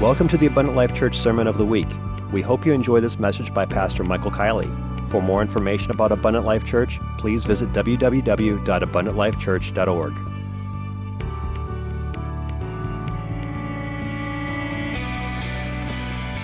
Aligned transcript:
Welcome 0.00 0.28
to 0.28 0.38
the 0.38 0.46
Abundant 0.46 0.78
Life 0.78 0.94
Church 0.94 1.18
Sermon 1.18 1.46
of 1.46 1.58
the 1.58 1.66
Week. 1.66 1.86
We 2.32 2.40
hope 2.40 2.64
you 2.64 2.72
enjoy 2.72 3.00
this 3.00 3.18
message 3.18 3.52
by 3.52 3.66
Pastor 3.66 4.02
Michael 4.02 4.30
Kielley. 4.30 4.70
For 5.10 5.20
more 5.20 5.42
information 5.42 5.90
about 5.90 6.10
Abundant 6.10 6.46
Life 6.46 6.64
Church, 6.64 6.98
please 7.18 7.44
visit 7.44 7.70
www.abundantlifechurch.org. 7.74 10.14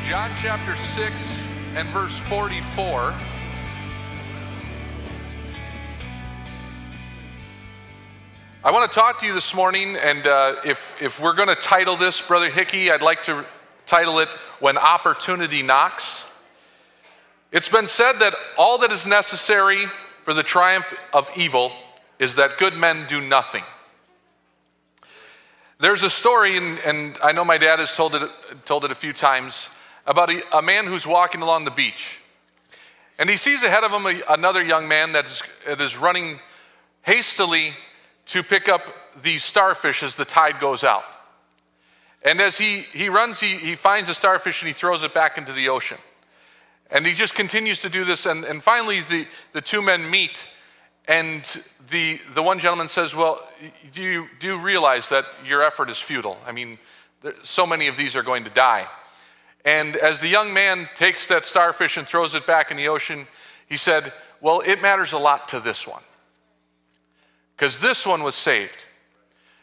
John 0.06 0.30
chapter 0.36 0.76
6 0.76 1.48
and 1.76 1.88
verse 1.88 2.18
44. 2.18 3.14
I 8.66 8.72
want 8.72 8.90
to 8.90 8.98
talk 8.98 9.20
to 9.20 9.26
you 9.26 9.32
this 9.32 9.54
morning, 9.54 9.94
and 9.94 10.26
uh, 10.26 10.56
if, 10.64 11.00
if 11.00 11.20
we're 11.20 11.34
going 11.34 11.46
to 11.46 11.54
title 11.54 11.94
this, 11.94 12.20
Brother 12.20 12.50
Hickey, 12.50 12.90
I'd 12.90 13.00
like 13.00 13.22
to 13.22 13.44
title 13.86 14.18
it 14.18 14.28
When 14.58 14.76
Opportunity 14.76 15.62
Knocks. 15.62 16.24
It's 17.52 17.68
been 17.68 17.86
said 17.86 18.14
that 18.14 18.34
all 18.58 18.78
that 18.78 18.90
is 18.90 19.06
necessary 19.06 19.86
for 20.24 20.34
the 20.34 20.42
triumph 20.42 20.98
of 21.14 21.30
evil 21.36 21.70
is 22.18 22.34
that 22.34 22.58
good 22.58 22.76
men 22.76 23.06
do 23.06 23.20
nothing. 23.20 23.62
There's 25.78 26.02
a 26.02 26.10
story, 26.10 26.56
and, 26.56 26.80
and 26.80 27.16
I 27.22 27.30
know 27.30 27.44
my 27.44 27.58
dad 27.58 27.78
has 27.78 27.94
told 27.94 28.16
it, 28.16 28.28
told 28.64 28.84
it 28.84 28.90
a 28.90 28.96
few 28.96 29.12
times, 29.12 29.70
about 30.08 30.32
a, 30.32 30.42
a 30.58 30.60
man 30.60 30.86
who's 30.86 31.06
walking 31.06 31.40
along 31.40 31.66
the 31.66 31.70
beach. 31.70 32.18
And 33.16 33.30
he 33.30 33.36
sees 33.36 33.62
ahead 33.62 33.84
of 33.84 33.92
him 33.92 34.06
a, 34.06 34.22
another 34.28 34.64
young 34.64 34.88
man 34.88 35.12
that 35.12 35.26
is, 35.26 35.44
that 35.66 35.80
is 35.80 35.96
running 35.96 36.40
hastily 37.02 37.72
to 38.26 38.42
pick 38.42 38.68
up 38.68 38.82
these 39.22 39.44
starfish 39.44 40.02
as 40.02 40.16
the 40.16 40.24
tide 40.24 40.60
goes 40.60 40.84
out. 40.84 41.04
And 42.22 42.40
as 42.40 42.58
he, 42.58 42.80
he 42.80 43.08
runs, 43.08 43.40
he, 43.40 43.56
he 43.56 43.76
finds 43.76 44.08
a 44.08 44.14
starfish 44.14 44.62
and 44.62 44.66
he 44.66 44.72
throws 44.72 45.02
it 45.02 45.14
back 45.14 45.38
into 45.38 45.52
the 45.52 45.68
ocean. 45.68 45.98
And 46.90 47.06
he 47.06 47.14
just 47.14 47.34
continues 47.34 47.80
to 47.80 47.88
do 47.88 48.04
this. 48.04 48.26
And, 48.26 48.44
and 48.44 48.62
finally, 48.62 49.00
the, 49.00 49.26
the 49.52 49.60
two 49.60 49.82
men 49.82 50.08
meet. 50.10 50.48
And 51.08 51.44
the, 51.88 52.20
the 52.34 52.42
one 52.42 52.58
gentleman 52.58 52.88
says, 52.88 53.14
Well, 53.14 53.46
do 53.92 54.02
you, 54.02 54.26
do 54.40 54.48
you 54.48 54.58
realize 54.58 55.08
that 55.10 55.24
your 55.44 55.62
effort 55.62 55.88
is 55.88 55.98
futile? 55.98 56.38
I 56.44 56.52
mean, 56.52 56.78
there, 57.22 57.34
so 57.42 57.66
many 57.66 57.86
of 57.86 57.96
these 57.96 58.16
are 58.16 58.22
going 58.22 58.44
to 58.44 58.50
die. 58.50 58.86
And 59.64 59.96
as 59.96 60.20
the 60.20 60.28
young 60.28 60.52
man 60.52 60.88
takes 60.96 61.26
that 61.28 61.46
starfish 61.46 61.96
and 61.96 62.06
throws 62.06 62.34
it 62.34 62.46
back 62.46 62.70
in 62.70 62.76
the 62.76 62.88
ocean, 62.88 63.26
he 63.68 63.76
said, 63.76 64.12
Well, 64.40 64.62
it 64.66 64.82
matters 64.82 65.12
a 65.12 65.18
lot 65.18 65.48
to 65.48 65.60
this 65.60 65.86
one 65.86 66.02
because 67.56 67.80
this 67.80 68.06
one 68.06 68.22
was 68.22 68.34
saved. 68.34 68.84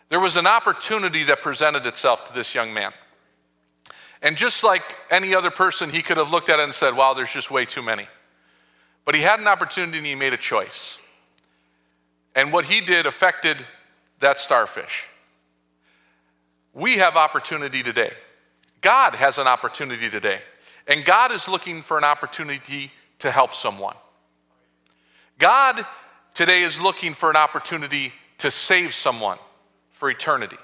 There 0.09 0.19
was 0.19 0.35
an 0.35 0.47
opportunity 0.47 1.23
that 1.25 1.41
presented 1.41 1.85
itself 1.85 2.25
to 2.25 2.33
this 2.33 2.55
young 2.55 2.73
man. 2.73 2.91
And 4.21 4.37
just 4.37 4.63
like 4.63 4.95
any 5.09 5.35
other 5.35 5.51
person, 5.51 5.89
he 5.89 6.01
could 6.01 6.17
have 6.17 6.31
looked 6.31 6.49
at 6.49 6.59
it 6.59 6.63
and 6.63 6.73
said, 6.73 6.95
wow, 6.95 7.13
there's 7.13 7.31
just 7.31 7.51
way 7.51 7.65
too 7.65 7.81
many. 7.81 8.07
But 9.05 9.15
he 9.15 9.21
had 9.21 9.39
an 9.39 9.47
opportunity 9.47 9.97
and 9.97 10.07
he 10.07 10.15
made 10.15 10.33
a 10.33 10.37
choice. 10.37 10.97
And 12.35 12.51
what 12.51 12.65
he 12.65 12.81
did 12.81 13.05
affected 13.05 13.57
that 14.19 14.39
starfish. 14.39 15.07
We 16.73 16.97
have 16.97 17.15
opportunity 17.15 17.83
today. 17.83 18.11
God 18.81 19.15
has 19.15 19.37
an 19.37 19.47
opportunity 19.47 20.09
today. 20.09 20.39
And 20.87 21.05
God 21.05 21.31
is 21.31 21.47
looking 21.47 21.81
for 21.81 21.97
an 21.97 22.03
opportunity 22.03 22.91
to 23.19 23.29
help 23.29 23.53
someone. 23.53 23.95
God 25.37 25.85
today 26.33 26.61
is 26.61 26.81
looking 26.81 27.13
for 27.13 27.29
an 27.29 27.35
opportunity 27.35 28.13
to 28.39 28.51
save 28.51 28.93
someone 28.93 29.37
for 29.91 30.09
eternity. 30.09 30.57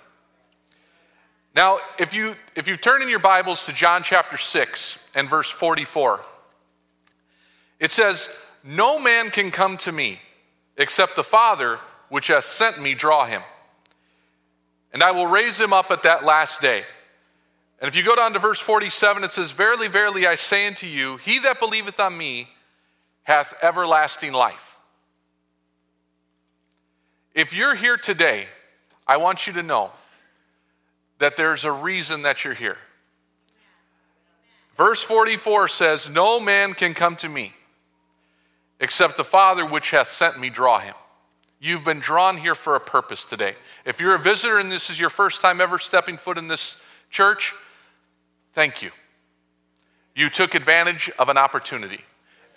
Now, 1.56 1.80
if 1.98 2.14
you 2.14 2.36
if 2.56 2.68
you 2.68 2.78
turn 2.78 3.02
in 3.02 3.10
your 3.10 3.20
Bibles 3.20 3.66
to 3.66 3.74
John 3.74 4.04
chapter 4.04 4.38
6 4.38 5.00
and 5.16 5.30
verse 5.30 5.50
44, 5.50 6.22
it 7.80 7.92
says, 7.92 8.30
"No 8.64 9.00
man 9.00 9.30
can 9.32 9.52
come 9.52 9.78
to 9.78 9.92
me 9.92 10.22
except 10.78 11.16
the 11.16 11.24
Father 11.24 11.80
which 12.10 12.28
hath 12.28 12.46
sent 12.46 12.80
me 12.80 12.94
draw 12.94 13.26
him. 13.26 13.44
And 14.92 15.04
I 15.04 15.12
will 15.12 15.28
raise 15.28 15.60
him 15.60 15.74
up 15.74 15.92
at 15.92 16.04
that 16.04 16.24
last 16.24 16.62
day." 16.62 16.86
And 17.82 17.88
if 17.88 17.96
you 17.96 18.04
go 18.04 18.16
down 18.16 18.34
to 18.34 18.40
verse 18.40 18.60
47, 18.60 19.24
it 19.24 19.32
says, 19.32 19.52
Verily, 19.52 19.88
verily, 19.88 20.28
I 20.28 20.36
say 20.36 20.68
unto 20.68 20.86
you, 20.86 21.18
he 21.18 21.40
that 21.40 21.60
believeth 21.60 22.00
on 22.00 22.18
me 22.18 22.50
hath 23.24 23.54
everlasting 23.62 24.34
life. 24.34 24.69
If 27.40 27.54
you're 27.54 27.74
here 27.74 27.96
today, 27.96 28.48
I 29.08 29.16
want 29.16 29.48
you 29.48 29.54
to 29.54 29.64
know 29.64 29.92
that 31.20 31.38
there's 31.38 31.64
a 31.64 31.72
reason 31.72 32.24
that 32.24 32.44
you're 32.44 32.54
here. 32.54 32.76
Verse 34.76 35.02
44 35.02 35.70
says, 35.70 36.10
No 36.10 36.42
man 36.42 36.74
can 36.74 36.94
come 36.94 37.16
to 37.16 37.30
me 37.30 37.54
except 38.82 39.16
the 39.16 39.24
Father 39.24 39.66
which 39.66 39.92
hath 39.92 40.10
sent 40.10 40.38
me 40.38 40.50
draw 40.50 40.80
him. 40.80 40.96
You've 41.62 41.86
been 41.86 42.02
drawn 42.02 42.36
here 42.36 42.56
for 42.56 42.76
a 42.76 42.80
purpose 42.82 43.24
today. 43.24 43.56
If 43.86 44.02
you're 44.02 44.16
a 44.16 44.20
visitor 44.20 44.60
and 44.60 44.70
this 44.70 44.90
is 44.90 45.00
your 45.00 45.10
first 45.10 45.40
time 45.40 45.62
ever 45.62 45.80
stepping 45.80 46.18
foot 46.18 46.38
in 46.38 46.50
this 46.50 46.78
church, 47.10 47.54
thank 48.52 48.82
you. 48.82 48.92
You 50.14 50.30
took 50.30 50.56
advantage 50.56 51.10
of 51.18 51.30
an 51.30 51.38
opportunity. 51.38 52.02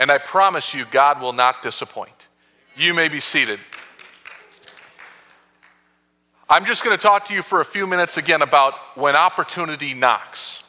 And 0.00 0.10
I 0.10 0.18
promise 0.18 0.74
you, 0.74 0.86
God 0.90 1.20
will 1.22 1.32
not 1.32 1.62
disappoint. 1.62 2.26
You 2.76 2.94
may 2.94 3.06
be 3.06 3.20
seated. 3.20 3.60
I'm 6.52 6.66
just 6.66 6.84
going 6.84 6.94
to 6.94 7.02
talk 7.02 7.24
to 7.28 7.34
you 7.34 7.40
for 7.40 7.62
a 7.62 7.64
few 7.64 7.86
minutes 7.86 8.18
again 8.18 8.42
about 8.42 8.74
when 8.94 9.16
opportunity 9.16 9.94
knocks. 9.94 10.62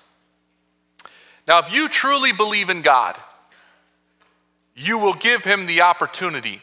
Now, 1.45 1.59
if 1.59 1.73
you 1.73 1.89
truly 1.89 2.31
believe 2.31 2.69
in 2.69 2.81
God, 2.81 3.17
you 4.77 4.97
will 4.97 5.13
give 5.13 5.43
him 5.43 5.65
the 5.65 5.81
opportunity 5.81 6.61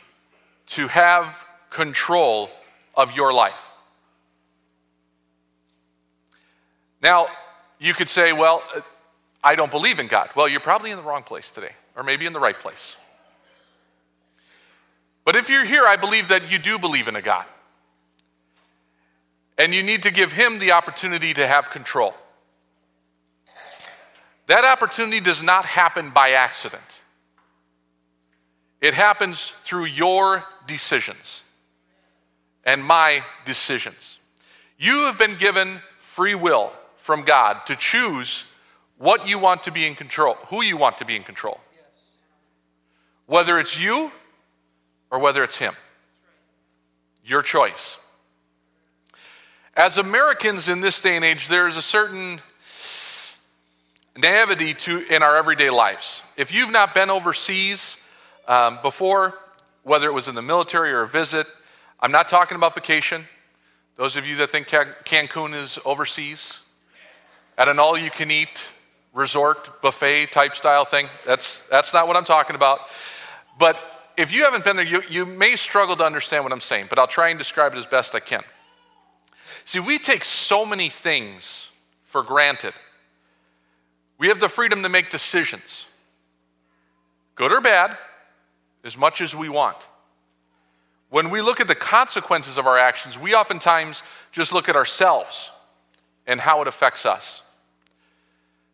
to 0.68 0.88
have 0.88 1.44
control 1.68 2.48
of 2.94 3.14
your 3.14 3.30
life. 3.30 3.72
Now, 7.02 7.26
you 7.78 7.92
could 7.92 8.08
say, 8.08 8.32
well, 8.32 8.62
uh, 8.74 8.80
I 9.44 9.54
don't 9.54 9.70
believe 9.70 9.98
in 9.98 10.06
God. 10.06 10.30
Well, 10.34 10.48
you're 10.48 10.60
probably 10.60 10.92
in 10.92 10.96
the 10.96 11.02
wrong 11.02 11.24
place 11.24 11.50
today, 11.50 11.72
or 11.94 12.02
maybe 12.04 12.24
in 12.24 12.32
the 12.32 12.40
right 12.40 12.58
place. 12.58 12.96
But 15.26 15.36
if 15.36 15.50
you're 15.50 15.66
here, 15.66 15.84
I 15.84 15.96
believe 15.96 16.28
that 16.28 16.50
you 16.50 16.58
do 16.58 16.78
believe 16.78 17.06
in 17.06 17.16
a 17.16 17.22
God. 17.22 17.44
And 19.60 19.74
you 19.74 19.82
need 19.82 20.04
to 20.04 20.10
give 20.10 20.32
him 20.32 20.58
the 20.58 20.72
opportunity 20.72 21.34
to 21.34 21.46
have 21.46 21.68
control. 21.68 22.14
That 24.46 24.64
opportunity 24.64 25.20
does 25.20 25.42
not 25.42 25.66
happen 25.66 26.08
by 26.08 26.30
accident, 26.30 27.04
it 28.80 28.94
happens 28.94 29.50
through 29.62 29.84
your 29.84 30.44
decisions 30.66 31.42
and 32.64 32.82
my 32.82 33.22
decisions. 33.44 34.18
You 34.78 34.94
have 35.00 35.18
been 35.18 35.34
given 35.36 35.82
free 35.98 36.34
will 36.34 36.72
from 36.96 37.24
God 37.24 37.66
to 37.66 37.76
choose 37.76 38.46
what 38.96 39.28
you 39.28 39.38
want 39.38 39.64
to 39.64 39.70
be 39.70 39.86
in 39.86 39.94
control, 39.94 40.36
who 40.48 40.64
you 40.64 40.78
want 40.78 40.96
to 40.98 41.04
be 41.04 41.16
in 41.16 41.22
control. 41.22 41.60
Whether 43.26 43.58
it's 43.58 43.78
you 43.78 44.10
or 45.10 45.18
whether 45.18 45.44
it's 45.44 45.58
Him. 45.58 45.74
Your 47.22 47.42
choice. 47.42 47.99
As 49.76 49.98
Americans 49.98 50.68
in 50.68 50.80
this 50.80 51.00
day 51.00 51.14
and 51.14 51.24
age, 51.24 51.46
there 51.46 51.68
is 51.68 51.76
a 51.76 51.82
certain 51.82 52.40
naivety 54.16 54.74
to 54.74 55.06
in 55.14 55.22
our 55.22 55.36
everyday 55.36 55.70
lives. 55.70 56.22
If 56.36 56.52
you've 56.52 56.72
not 56.72 56.92
been 56.92 57.08
overseas 57.08 58.02
um, 58.48 58.80
before, 58.82 59.38
whether 59.84 60.06
it 60.08 60.12
was 60.12 60.26
in 60.26 60.34
the 60.34 60.42
military 60.42 60.90
or 60.90 61.02
a 61.02 61.08
visit, 61.08 61.46
I'm 62.00 62.10
not 62.10 62.28
talking 62.28 62.56
about 62.56 62.74
vacation. 62.74 63.24
Those 63.96 64.16
of 64.16 64.26
you 64.26 64.36
that 64.36 64.50
think 64.50 64.66
Cancun 64.66 65.54
is 65.54 65.78
overseas, 65.84 66.58
at 67.56 67.68
an 67.68 67.78
all-you-can-eat 67.78 68.72
resort 69.12 69.82
buffet 69.82 70.32
type 70.32 70.54
style 70.56 70.84
thing, 70.84 71.06
that's 71.24 71.66
that's 71.68 71.92
not 71.92 72.08
what 72.08 72.16
I'm 72.16 72.24
talking 72.24 72.56
about. 72.56 72.80
But 73.58 73.78
if 74.16 74.32
you 74.32 74.44
haven't 74.44 74.64
been 74.64 74.76
there, 74.76 74.84
you, 74.84 75.02
you 75.08 75.26
may 75.26 75.54
struggle 75.56 75.94
to 75.96 76.04
understand 76.04 76.44
what 76.44 76.52
I'm 76.52 76.60
saying. 76.60 76.86
But 76.90 76.98
I'll 76.98 77.06
try 77.06 77.28
and 77.28 77.38
describe 77.38 77.72
it 77.72 77.78
as 77.78 77.86
best 77.86 78.14
I 78.14 78.20
can. 78.20 78.42
See, 79.70 79.78
we 79.78 79.98
take 79.98 80.24
so 80.24 80.66
many 80.66 80.88
things 80.88 81.68
for 82.02 82.24
granted. 82.24 82.74
We 84.18 84.26
have 84.26 84.40
the 84.40 84.48
freedom 84.48 84.82
to 84.82 84.88
make 84.88 85.10
decisions, 85.10 85.86
good 87.36 87.52
or 87.52 87.60
bad, 87.60 87.96
as 88.82 88.98
much 88.98 89.20
as 89.20 89.32
we 89.32 89.48
want. 89.48 89.76
When 91.08 91.30
we 91.30 91.40
look 91.40 91.60
at 91.60 91.68
the 91.68 91.76
consequences 91.76 92.58
of 92.58 92.66
our 92.66 92.76
actions, 92.76 93.16
we 93.16 93.32
oftentimes 93.32 94.02
just 94.32 94.52
look 94.52 94.68
at 94.68 94.74
ourselves 94.74 95.52
and 96.26 96.40
how 96.40 96.62
it 96.62 96.66
affects 96.66 97.06
us. 97.06 97.40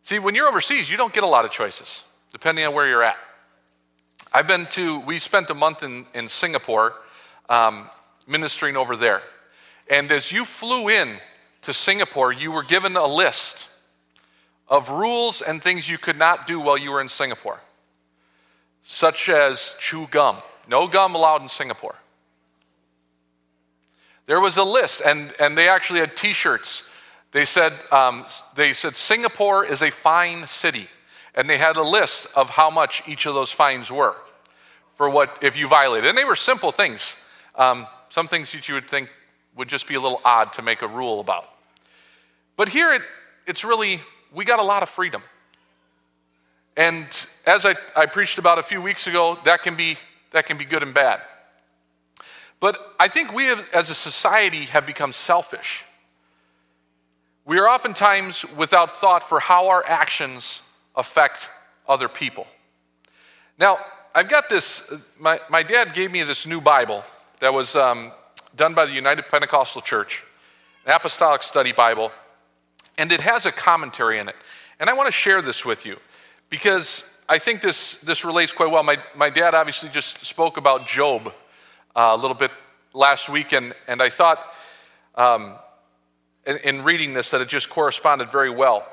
See, 0.01 0.17
when 0.17 0.33
you're 0.33 0.47
overseas, 0.47 0.89
you 0.89 0.97
don't 0.97 1.13
get 1.13 1.23
a 1.23 1.27
lot 1.27 1.45
of 1.45 1.51
choices, 1.51 2.05
depending 2.31 2.65
on 2.65 2.73
where 2.73 2.87
you're 2.87 3.03
at. 3.03 3.19
I've 4.33 4.47
been 4.47 4.65
to, 4.71 4.99
we 5.01 5.19
spent 5.19 5.51
a 5.51 5.53
month 5.53 5.83
in, 5.83 6.07
in 6.15 6.27
Singapore 6.27 6.95
um, 7.49 7.87
ministering 8.27 8.75
over 8.75 8.95
there. 8.95 9.21
And 9.89 10.11
as 10.11 10.31
you 10.31 10.45
flew 10.45 10.89
in 10.89 11.17
to 11.61 11.73
Singapore, 11.73 12.31
you 12.31 12.51
were 12.51 12.63
given 12.63 12.95
a 12.95 13.05
list 13.05 13.69
of 14.67 14.89
rules 14.89 15.41
and 15.41 15.61
things 15.61 15.89
you 15.89 15.97
could 15.97 16.17
not 16.17 16.45
do 16.45 16.59
while 16.59 16.77
you 16.77 16.91
were 16.91 17.01
in 17.01 17.09
Singapore, 17.09 17.59
such 18.83 19.29
as 19.29 19.75
chew 19.79 20.07
gum. 20.11 20.37
No 20.67 20.87
gum 20.87 21.15
allowed 21.15 21.41
in 21.41 21.49
Singapore. 21.49 21.95
There 24.25 24.41
was 24.41 24.57
a 24.57 24.63
list, 24.63 25.01
and, 25.05 25.33
and 25.39 25.57
they 25.57 25.69
actually 25.69 26.01
had 26.01 26.17
t 26.17 26.33
shirts. 26.33 26.87
They 27.31 27.45
said, 27.45 27.73
um, 27.91 28.25
they 28.55 28.73
said, 28.73 28.95
Singapore 28.95 29.65
is 29.65 29.81
a 29.81 29.89
fine 29.89 30.47
city. 30.47 30.87
And 31.33 31.49
they 31.49 31.57
had 31.57 31.77
a 31.77 31.83
list 31.83 32.27
of 32.35 32.49
how 32.49 32.69
much 32.69 33.03
each 33.07 33.25
of 33.25 33.35
those 33.35 33.51
fines 33.51 33.91
were 33.91 34.15
for 34.95 35.09
what 35.09 35.37
if 35.43 35.55
you 35.55 35.67
violated. 35.67 36.09
And 36.09 36.17
they 36.17 36.25
were 36.25 36.35
simple 36.35 36.71
things. 36.71 37.15
Um, 37.55 37.85
some 38.09 38.27
things 38.27 38.51
that 38.53 38.67
you 38.67 38.73
would 38.73 38.89
think 38.89 39.09
would 39.57 39.67
just 39.67 39.87
be 39.87 39.95
a 39.95 39.99
little 39.99 40.21
odd 40.23 40.53
to 40.53 40.61
make 40.61 40.81
a 40.81 40.87
rule 40.87 41.19
about. 41.19 41.49
But 42.55 42.69
here 42.69 42.93
it, 42.93 43.01
it's 43.45 43.63
really, 43.63 43.99
we 44.33 44.45
got 44.45 44.59
a 44.59 44.63
lot 44.63 44.83
of 44.83 44.89
freedom. 44.89 45.21
And 46.75 47.05
as 47.45 47.65
I, 47.65 47.75
I 47.95 48.05
preached 48.05 48.37
about 48.37 48.59
a 48.59 48.63
few 48.63 48.81
weeks 48.81 49.07
ago, 49.07 49.37
that 49.45 49.63
can 49.63 49.75
be, 49.75 49.97
that 50.31 50.45
can 50.45 50.57
be 50.57 50.65
good 50.65 50.83
and 50.83 50.93
bad. 50.93 51.21
But 52.59 52.95
I 52.99 53.07
think 53.07 53.33
we 53.33 53.45
have, 53.45 53.67
as 53.73 53.89
a 53.89 53.95
society 53.95 54.65
have 54.65 54.85
become 54.85 55.11
selfish. 55.11 55.83
We 57.45 57.59
are 57.59 57.67
oftentimes 57.67 58.45
without 58.55 58.91
thought 58.91 59.27
for 59.27 59.39
how 59.39 59.69
our 59.69 59.83
actions 59.87 60.61
affect 60.95 61.49
other 61.87 62.09
people. 62.09 62.45
Now, 63.59 63.77
I've 64.13 64.29
got 64.29 64.49
this, 64.49 64.91
my, 65.19 65.39
my 65.49 65.63
dad 65.63 65.93
gave 65.93 66.11
me 66.11 66.23
this 66.23 66.45
new 66.45 66.59
Bible 66.59 67.03
that 67.39 67.53
was 67.53 67.75
um, 67.75 68.11
done 68.57 68.73
by 68.73 68.85
the 68.85 68.93
United 68.93 69.29
Pentecostal 69.29 69.81
Church, 69.81 70.23
an 70.85 70.93
apostolic 70.93 71.43
study 71.43 71.71
Bible, 71.71 72.11
and 72.97 73.11
it 73.11 73.21
has 73.21 73.45
a 73.45 73.51
commentary 73.51 74.17
in 74.17 74.27
it. 74.27 74.35
And 74.79 74.89
I 74.89 74.93
want 74.93 75.07
to 75.07 75.11
share 75.11 75.41
this 75.41 75.63
with 75.63 75.85
you 75.85 75.97
because 76.49 77.03
I 77.29 77.37
think 77.37 77.61
this, 77.61 78.01
this 78.01 78.25
relates 78.25 78.51
quite 78.51 78.71
well. 78.71 78.83
My, 78.83 78.97
my 79.15 79.29
dad 79.29 79.53
obviously 79.53 79.89
just 79.89 80.25
spoke 80.25 80.57
about 80.57 80.87
Job 80.87 81.33
uh, 81.95 82.13
a 82.13 82.17
little 82.17 82.35
bit 82.35 82.51
last 82.93 83.29
week, 83.29 83.53
and, 83.53 83.73
and 83.87 84.01
I 84.01 84.09
thought 84.09 84.51
um, 85.15 85.53
in, 86.45 86.57
in 86.57 86.83
reading 86.83 87.13
this 87.13 87.31
that 87.31 87.41
it 87.41 87.47
just 87.47 87.69
corresponded 87.69 88.31
very 88.31 88.49
well. 88.49 88.87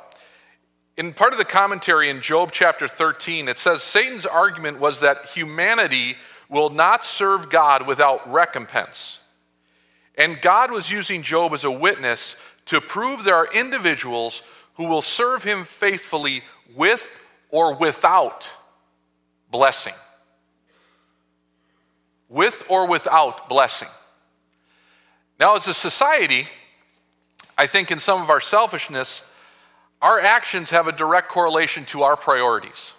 In 0.97 1.13
part 1.13 1.33
of 1.33 1.39
the 1.39 1.45
commentary 1.45 2.11
in 2.11 2.21
Job 2.21 2.53
chapter 2.53 2.87
13, 2.87 3.49
it 3.49 3.59
says 3.59 3.83
Satan's 3.83 4.27
argument 4.27 4.79
was 4.79 5.01
that 5.01 5.25
humanity 5.31 6.17
will 6.49 6.71
not 6.71 7.05
serve 7.05 7.49
God 7.49 7.87
without 7.87 8.31
recompense. 8.31 9.19
And 10.17 10.41
God 10.41 10.71
was 10.71 10.91
using 10.91 11.23
Job 11.23 11.53
as 11.53 11.65
a 11.65 11.71
witness 11.71 12.37
to 12.67 12.81
prove 12.81 13.25
there 13.25 13.37
are 13.37 13.49
individuals 13.53 14.43
who 14.75 14.87
will 14.87 15.03
serve 15.03 15.43
him 15.43 15.65
faithfully 15.65 16.43
with 16.75 17.19
or 17.51 17.75
without 17.75 18.53
blessing 19.51 19.95
with 22.35 22.65
or 22.69 22.87
without 22.89 23.49
blessing. 23.49 23.89
Now, 25.39 25.55
as 25.57 25.69
a 25.69 25.75
society, 25.75 26.47
I 27.57 27.67
think 27.67 27.91
in 27.93 28.01
some 28.01 28.21
of 28.21 28.29
our 28.29 28.41
selfishness, 28.41 29.27
our 30.03 30.19
actions 30.19 30.71
have 30.71 30.89
a 30.89 30.93
direct 30.93 31.29
correlation 31.29 31.85
to 31.87 32.03
our 32.03 32.17
priorities. 32.17 32.93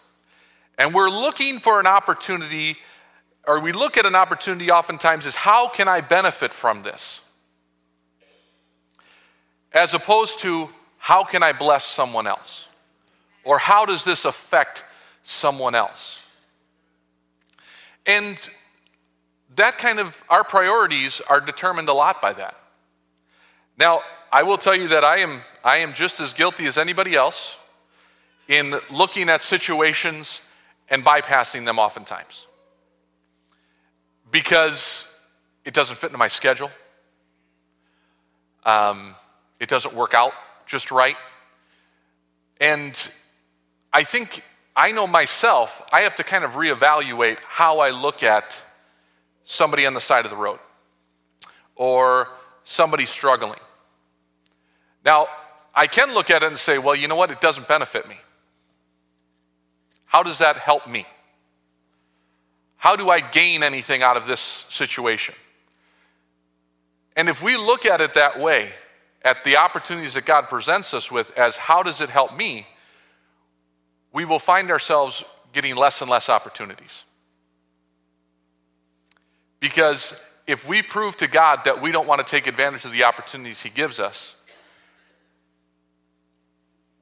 And 0.77 0.93
we're 0.93 1.09
looking 1.09 1.59
for 1.59 1.79
an 1.79 1.85
opportunity, 1.85 2.77
or 3.47 3.59
we 3.59 3.71
look 3.71 3.97
at 3.97 4.05
an 4.05 4.15
opportunity 4.15 4.71
oftentimes 4.71 5.25
as 5.25 5.35
how 5.35 5.67
can 5.67 5.87
I 5.87 6.01
benefit 6.01 6.53
from 6.53 6.81
this? 6.81 7.21
As 9.73 9.93
opposed 9.93 10.39
to 10.39 10.69
how 10.97 11.23
can 11.23 11.43
I 11.43 11.53
bless 11.53 11.83
someone 11.83 12.27
else? 12.27 12.67
Or 13.43 13.59
how 13.59 13.85
does 13.85 14.03
this 14.03 14.25
affect 14.25 14.83
someone 15.21 15.75
else? 15.75 16.25
And 18.07 18.49
that 19.55 19.77
kind 19.77 19.99
of, 19.99 20.23
our 20.29 20.43
priorities 20.43 21.21
are 21.21 21.39
determined 21.39 21.89
a 21.89 21.93
lot 21.93 22.21
by 22.21 22.33
that. 22.33 22.57
Now, 23.77 24.01
I 24.31 24.43
will 24.43 24.57
tell 24.57 24.75
you 24.75 24.87
that 24.89 25.03
I 25.03 25.17
am, 25.17 25.41
I 25.63 25.77
am 25.77 25.93
just 25.93 26.19
as 26.19 26.33
guilty 26.33 26.65
as 26.65 26.77
anybody 26.77 27.15
else 27.15 27.55
in 28.47 28.79
looking 28.91 29.29
at 29.29 29.43
situations 29.43 30.41
and 30.89 31.05
bypassing 31.05 31.65
them 31.65 31.77
oftentimes 31.77 32.47
because 34.35 35.07
it 35.63 35.73
doesn't 35.73 35.95
fit 35.95 36.07
into 36.07 36.17
my 36.17 36.27
schedule. 36.27 36.69
Um, 38.65 39.15
it 39.61 39.69
doesn't 39.69 39.93
work 39.93 40.13
out 40.13 40.33
just 40.65 40.91
right. 40.91 41.15
And 42.59 43.13
I 43.93 44.03
think 44.03 44.43
I 44.75 44.91
know 44.91 45.07
myself, 45.07 45.81
I 45.93 46.01
have 46.01 46.17
to 46.17 46.25
kind 46.25 46.43
of 46.43 46.55
reevaluate 46.55 47.39
how 47.47 47.79
I 47.79 47.91
look 47.91 48.23
at 48.23 48.61
somebody 49.45 49.85
on 49.85 49.93
the 49.93 50.01
side 50.01 50.25
of 50.25 50.31
the 50.31 50.37
road 50.37 50.59
or 51.77 52.27
somebody 52.65 53.05
struggling. 53.05 53.59
Now, 55.05 55.27
I 55.73 55.87
can 55.87 56.13
look 56.13 56.29
at 56.29 56.43
it 56.43 56.47
and 56.47 56.59
say, 56.59 56.77
well, 56.77 56.93
you 56.95 57.07
know 57.07 57.15
what? 57.15 57.31
It 57.31 57.39
doesn't 57.39 57.69
benefit 57.69 58.05
me. 58.05 58.17
How 60.03 60.23
does 60.23 60.39
that 60.39 60.57
help 60.57 60.89
me? 60.89 61.05
How 62.85 62.95
do 62.95 63.09
I 63.09 63.19
gain 63.19 63.63
anything 63.63 64.03
out 64.03 64.15
of 64.15 64.27
this 64.27 64.39
situation? 64.69 65.33
And 67.15 67.27
if 67.27 67.41
we 67.41 67.57
look 67.57 67.83
at 67.83 67.99
it 67.99 68.13
that 68.13 68.39
way, 68.39 68.69
at 69.23 69.43
the 69.43 69.57
opportunities 69.57 70.13
that 70.13 70.25
God 70.25 70.49
presents 70.49 70.93
us 70.93 71.11
with 71.11 71.35
as 71.35 71.57
how 71.57 71.81
does 71.81 71.99
it 71.99 72.09
help 72.09 72.37
me, 72.37 72.67
we 74.13 74.23
will 74.23 74.37
find 74.37 74.69
ourselves 74.69 75.23
getting 75.51 75.75
less 75.75 75.99
and 76.01 76.11
less 76.11 76.29
opportunities. 76.29 77.05
Because 79.59 80.13
if 80.45 80.67
we 80.67 80.83
prove 80.83 81.17
to 81.17 81.27
God 81.27 81.61
that 81.65 81.81
we 81.81 81.91
don't 81.91 82.07
want 82.07 82.23
to 82.23 82.27
take 82.29 82.45
advantage 82.45 82.85
of 82.85 82.91
the 82.91 83.03
opportunities 83.03 83.63
He 83.63 83.71
gives 83.71 83.99
us, 83.99 84.35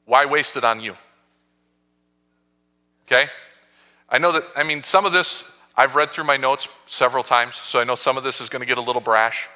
why 0.06 0.24
waste 0.24 0.56
it 0.56 0.64
on 0.64 0.80
you? 0.80 0.96
Okay? 3.06 3.30
I 4.08 4.18
know 4.18 4.32
that, 4.32 4.46
I 4.56 4.64
mean, 4.64 4.82
some 4.84 5.06
of 5.06 5.12
this, 5.12 5.44
I've 5.76 5.96
read 5.96 6.12
through 6.12 6.26
my 6.26 6.38
notes 6.38 6.68
several 6.86 7.24
times, 7.24 7.56
so 7.56 7.80
I 7.80 7.84
know 7.84 7.96
some 7.96 8.18
of 8.18 8.24
this 8.24 8.42
is 8.42 8.50
going 8.50 8.62
to 8.62 8.66
get 8.66 8.78
a 8.78 8.82
little 8.82 9.02
brash. 9.02 9.48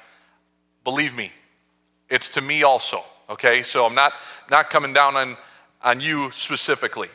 Believe 0.82 1.14
me, 1.14 1.32
it's 2.08 2.28
to 2.30 2.40
me 2.40 2.62
also, 2.62 3.04
okay? 3.30 3.62
So 3.62 3.86
I'm 3.86 3.94
not, 3.94 4.12
not 4.50 4.70
coming 4.70 4.92
down 4.92 5.16
on, 5.16 5.36
on 5.82 6.00
you 6.00 6.30
specifically. 6.32 7.08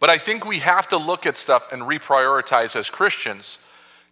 But 0.00 0.10
I 0.10 0.18
think 0.18 0.44
we 0.44 0.58
have 0.58 0.88
to 0.88 0.96
look 0.96 1.26
at 1.26 1.36
stuff 1.36 1.72
and 1.72 1.82
reprioritize 1.82 2.76
as 2.76 2.90
Christians 2.90 3.58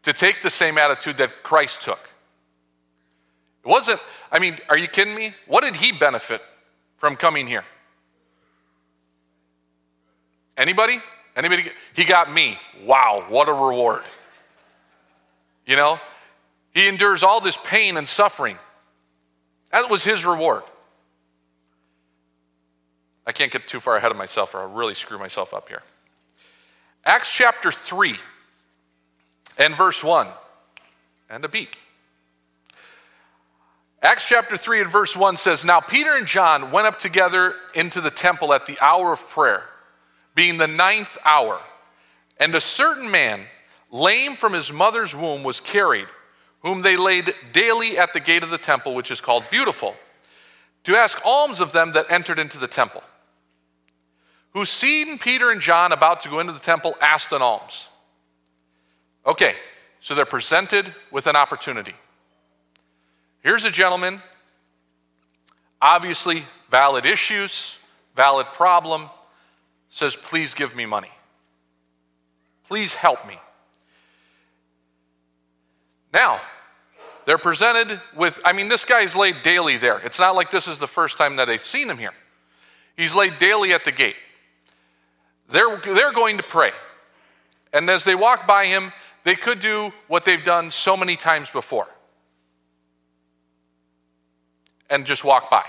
to 0.03 0.13
take 0.13 0.43
the 0.43 0.51
same 0.51 0.79
attitude 0.79 1.19
that 1.19 1.43
Christ 1.43 1.83
took. 1.83 2.01
It 3.65 3.69
wasn't, 3.69 4.01
I 4.33 4.39
mean, 4.39 4.57
are 4.69 4.79
you 4.79 4.89
kidding 4.89 5.15
me? 5.15 5.35
What 5.47 5.65
did 5.65 5.77
he 5.77 5.93
benefit 5.93 6.41
from 6.97 7.17
coming 7.17 7.47
here? 7.47 7.65
Anybody? 10.57 10.99
Anybody? 11.37 11.65
He 11.95 12.05
got 12.05 12.33
me. 12.33 12.59
Wow, 12.85 13.27
what 13.29 13.49
a 13.49 13.53
reward. 13.53 14.03
You 15.67 15.77
know, 15.77 16.01
he 16.73 16.89
endures 16.89 17.23
all 17.23 17.41
this 17.41 17.59
pain 17.65 17.97
and 17.97 18.09
suffering. 18.09 18.59
That 19.71 19.91
was 19.91 20.03
his 20.03 20.25
reward. 20.25 20.63
I 23.27 23.33
can't 23.33 23.51
get 23.51 23.67
too 23.67 23.81
far 23.81 23.97
ahead 23.97 24.11
of 24.11 24.17
myself 24.17 24.55
or 24.55 24.61
I'll 24.61 24.69
really 24.69 24.95
screw 24.95 25.19
myself 25.19 25.53
up 25.53 25.69
here. 25.69 25.83
Acts 27.05 27.33
chapter 27.33 27.73
3 27.73 28.17
and 29.59 29.75
verse 29.75 30.03
1 30.03 30.29
and 31.29 31.45
a 31.45 31.49
beat. 31.49 31.77
Acts 34.03 34.29
chapter 34.29 34.57
3 34.57 34.83
and 34.83 34.91
verse 34.91 35.17
1 35.17 35.37
says 35.37 35.65
Now 35.65 35.81
Peter 35.81 36.17
and 36.17 36.27
John 36.27 36.71
went 36.71 36.87
up 36.87 36.99
together 36.99 37.57
into 37.75 38.01
the 38.01 38.11
temple 38.11 38.53
at 38.53 38.67
the 38.67 38.79
hour 38.81 39.13
of 39.13 39.29
prayer, 39.29 39.65
being 40.37 40.59
the 40.59 40.69
ninth 40.69 41.19
hour. 41.25 41.61
And 42.39 42.55
a 42.55 42.61
certain 42.61 43.11
man, 43.11 43.47
lame 43.91 44.35
from 44.35 44.53
his 44.53 44.73
mother's 44.73 45.17
womb, 45.17 45.43
was 45.43 45.61
carried, 45.61 46.07
whom 46.61 46.83
they 46.83 46.97
laid 46.97 47.35
daily 47.53 47.99
at 47.99 48.13
the 48.13 48.21
gate 48.21 48.45
of 48.45 48.51
the 48.51 48.59
temple, 48.59 48.95
which 48.95 49.11
is 49.11 49.21
called 49.21 49.43
Beautiful, 49.51 49.97
to 50.85 50.95
ask 50.95 51.19
alms 51.25 51.61
of 51.61 51.73
them 51.73 51.93
that 51.93 52.13
entered 52.13 52.39
into 52.39 52.59
the 52.59 52.69
temple. 52.69 53.03
Who, 54.53 54.65
seeing 54.65 55.19
Peter 55.19 55.51
and 55.51 55.61
John 55.61 55.91
about 55.91 56.21
to 56.21 56.29
go 56.29 56.39
into 56.39 56.53
the 56.53 56.61
temple, 56.61 56.95
asked 57.01 57.33
an 57.33 57.43
alms. 57.43 57.89
Okay, 59.27 59.55
so 60.01 60.15
they're 60.15 60.25
presented 60.25 60.95
with 61.11 61.27
an 61.27 61.35
opportunity. 61.35 61.95
Here's 63.41 63.65
a 63.65 63.71
gentleman, 63.71 64.21
obviously 65.81 66.45
valid 66.71 67.07
issues, 67.07 67.79
valid 68.15 68.47
problem, 68.49 69.09
says, 69.89 70.17
Please 70.17 70.55
give 70.55 70.75
me 70.75 70.87
money. 70.87 71.11
Please 72.67 72.95
help 72.95 73.27
me. 73.27 73.39
Now, 76.13 76.41
they're 77.25 77.39
presented 77.39 78.01
with, 78.17 78.41
I 78.45 78.53
mean, 78.53 78.69
this 78.69 78.85
guy's 78.85 79.17
laid 79.17 79.37
daily 79.43 79.77
there. 79.77 79.99
It's 79.99 80.19
not 80.19 80.35
like 80.35 80.51
this 80.51 80.69
is 80.69 80.79
the 80.79 80.87
first 80.87 81.19
time 81.19 81.37
that 81.37 81.47
they've 81.47 81.65
seen 81.65 81.91
him 81.91 81.99
here. 81.99 82.15
He's 82.97 83.15
laid 83.15 83.39
daily 83.39 83.73
at 83.73 83.85
the 83.85 83.93
gate. 83.93 84.17
They're, 85.49 85.77
they're 85.77 86.13
going 86.13 86.39
to 86.39 86.43
pray. 86.43 86.71
And 87.73 87.91
as 87.91 88.05
they 88.05 88.15
walk 88.15 88.47
by 88.47 88.67
him, 88.67 88.93
they 89.25 89.35
could 89.35 89.61
do 89.61 89.93
what 90.07 90.25
they've 90.25 90.43
done 90.43 90.71
so 90.71 90.97
many 90.97 91.17
times 91.17 91.51
before 91.51 91.89
and 94.89 95.05
just 95.05 95.25
walk 95.25 95.51
by. 95.51 95.65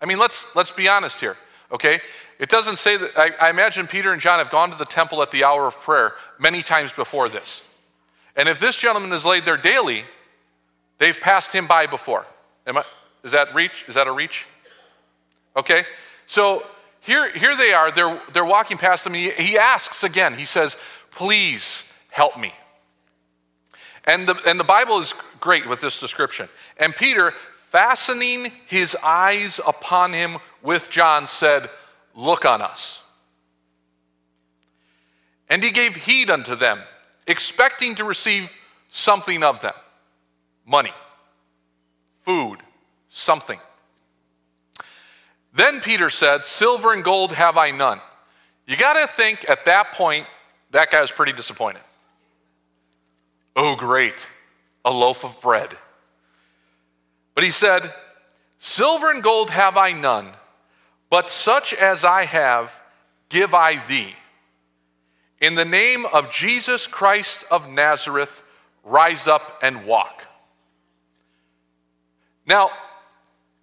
I 0.00 0.06
mean, 0.06 0.18
let's, 0.18 0.54
let's 0.54 0.70
be 0.70 0.88
honest 0.88 1.20
here, 1.20 1.36
okay? 1.72 2.00
It 2.38 2.48
doesn't 2.48 2.78
say 2.78 2.96
that, 2.96 3.16
I, 3.16 3.46
I 3.46 3.50
imagine 3.50 3.86
Peter 3.86 4.12
and 4.12 4.20
John 4.20 4.38
have 4.38 4.50
gone 4.50 4.70
to 4.70 4.78
the 4.78 4.84
temple 4.84 5.22
at 5.22 5.30
the 5.30 5.44
hour 5.44 5.66
of 5.66 5.76
prayer 5.78 6.14
many 6.38 6.62
times 6.62 6.92
before 6.92 7.28
this. 7.28 7.62
And 8.36 8.48
if 8.48 8.60
this 8.60 8.76
gentleman 8.76 9.12
is 9.12 9.24
laid 9.24 9.44
there 9.44 9.56
daily, 9.56 10.04
they've 10.98 11.18
passed 11.18 11.52
him 11.52 11.66
by 11.66 11.86
before. 11.86 12.24
Am 12.66 12.78
I, 12.78 12.84
is 13.24 13.32
that 13.32 13.54
reach? 13.54 13.84
Is 13.88 13.96
that 13.96 14.06
a 14.06 14.12
reach? 14.12 14.46
Okay? 15.56 15.82
So 16.26 16.64
here, 17.00 17.30
here 17.32 17.56
they 17.56 17.72
are. 17.72 17.90
They're, 17.90 18.20
they're 18.32 18.44
walking 18.44 18.78
past 18.78 19.06
him. 19.06 19.14
He, 19.14 19.30
he 19.30 19.58
asks 19.58 20.04
again. 20.04 20.34
He 20.34 20.44
says, 20.44 20.76
Please 21.10 21.90
help 22.10 22.38
me. 22.38 22.52
And 24.04 24.28
the, 24.28 24.40
and 24.46 24.58
the 24.58 24.64
Bible 24.64 24.98
is 24.98 25.14
great 25.40 25.66
with 25.66 25.80
this 25.80 25.98
description. 25.98 26.48
And 26.78 26.94
Peter, 26.94 27.32
fastening 27.52 28.52
his 28.66 28.96
eyes 29.02 29.60
upon 29.66 30.12
him 30.12 30.38
with 30.62 30.90
John, 30.90 31.26
said, 31.26 31.68
Look 32.14 32.44
on 32.44 32.62
us. 32.62 33.02
And 35.48 35.62
he 35.62 35.70
gave 35.70 35.96
heed 35.96 36.30
unto 36.30 36.54
them, 36.54 36.80
expecting 37.26 37.94
to 37.96 38.04
receive 38.04 38.56
something 38.88 39.42
of 39.42 39.60
them 39.60 39.74
money, 40.66 40.92
food, 42.24 42.58
something. 43.08 43.58
Then 45.54 45.80
Peter 45.80 46.10
said, 46.10 46.44
Silver 46.44 46.92
and 46.92 47.02
gold 47.02 47.32
have 47.32 47.56
I 47.56 47.70
none. 47.70 48.00
You 48.66 48.76
got 48.76 49.00
to 49.00 49.06
think 49.06 49.48
at 49.48 49.64
that 49.64 49.92
point, 49.92 50.26
that 50.72 50.90
guy 50.90 51.00
was 51.00 51.10
pretty 51.10 51.32
disappointed. 51.32 51.80
Oh, 53.56 53.74
great, 53.74 54.28
a 54.84 54.90
loaf 54.92 55.24
of 55.24 55.40
bread. 55.40 55.70
But 57.34 57.44
he 57.44 57.50
said, 57.50 57.92
Silver 58.58 59.10
and 59.10 59.22
gold 59.22 59.50
have 59.50 59.76
I 59.76 59.92
none, 59.92 60.32
but 61.10 61.30
such 61.30 61.72
as 61.74 62.04
I 62.04 62.24
have, 62.24 62.82
give 63.28 63.54
I 63.54 63.76
thee. 63.86 64.14
In 65.40 65.54
the 65.54 65.64
name 65.64 66.04
of 66.06 66.30
Jesus 66.30 66.86
Christ 66.86 67.44
of 67.50 67.70
Nazareth, 67.70 68.42
rise 68.84 69.28
up 69.28 69.60
and 69.62 69.86
walk. 69.86 70.26
Now, 72.46 72.70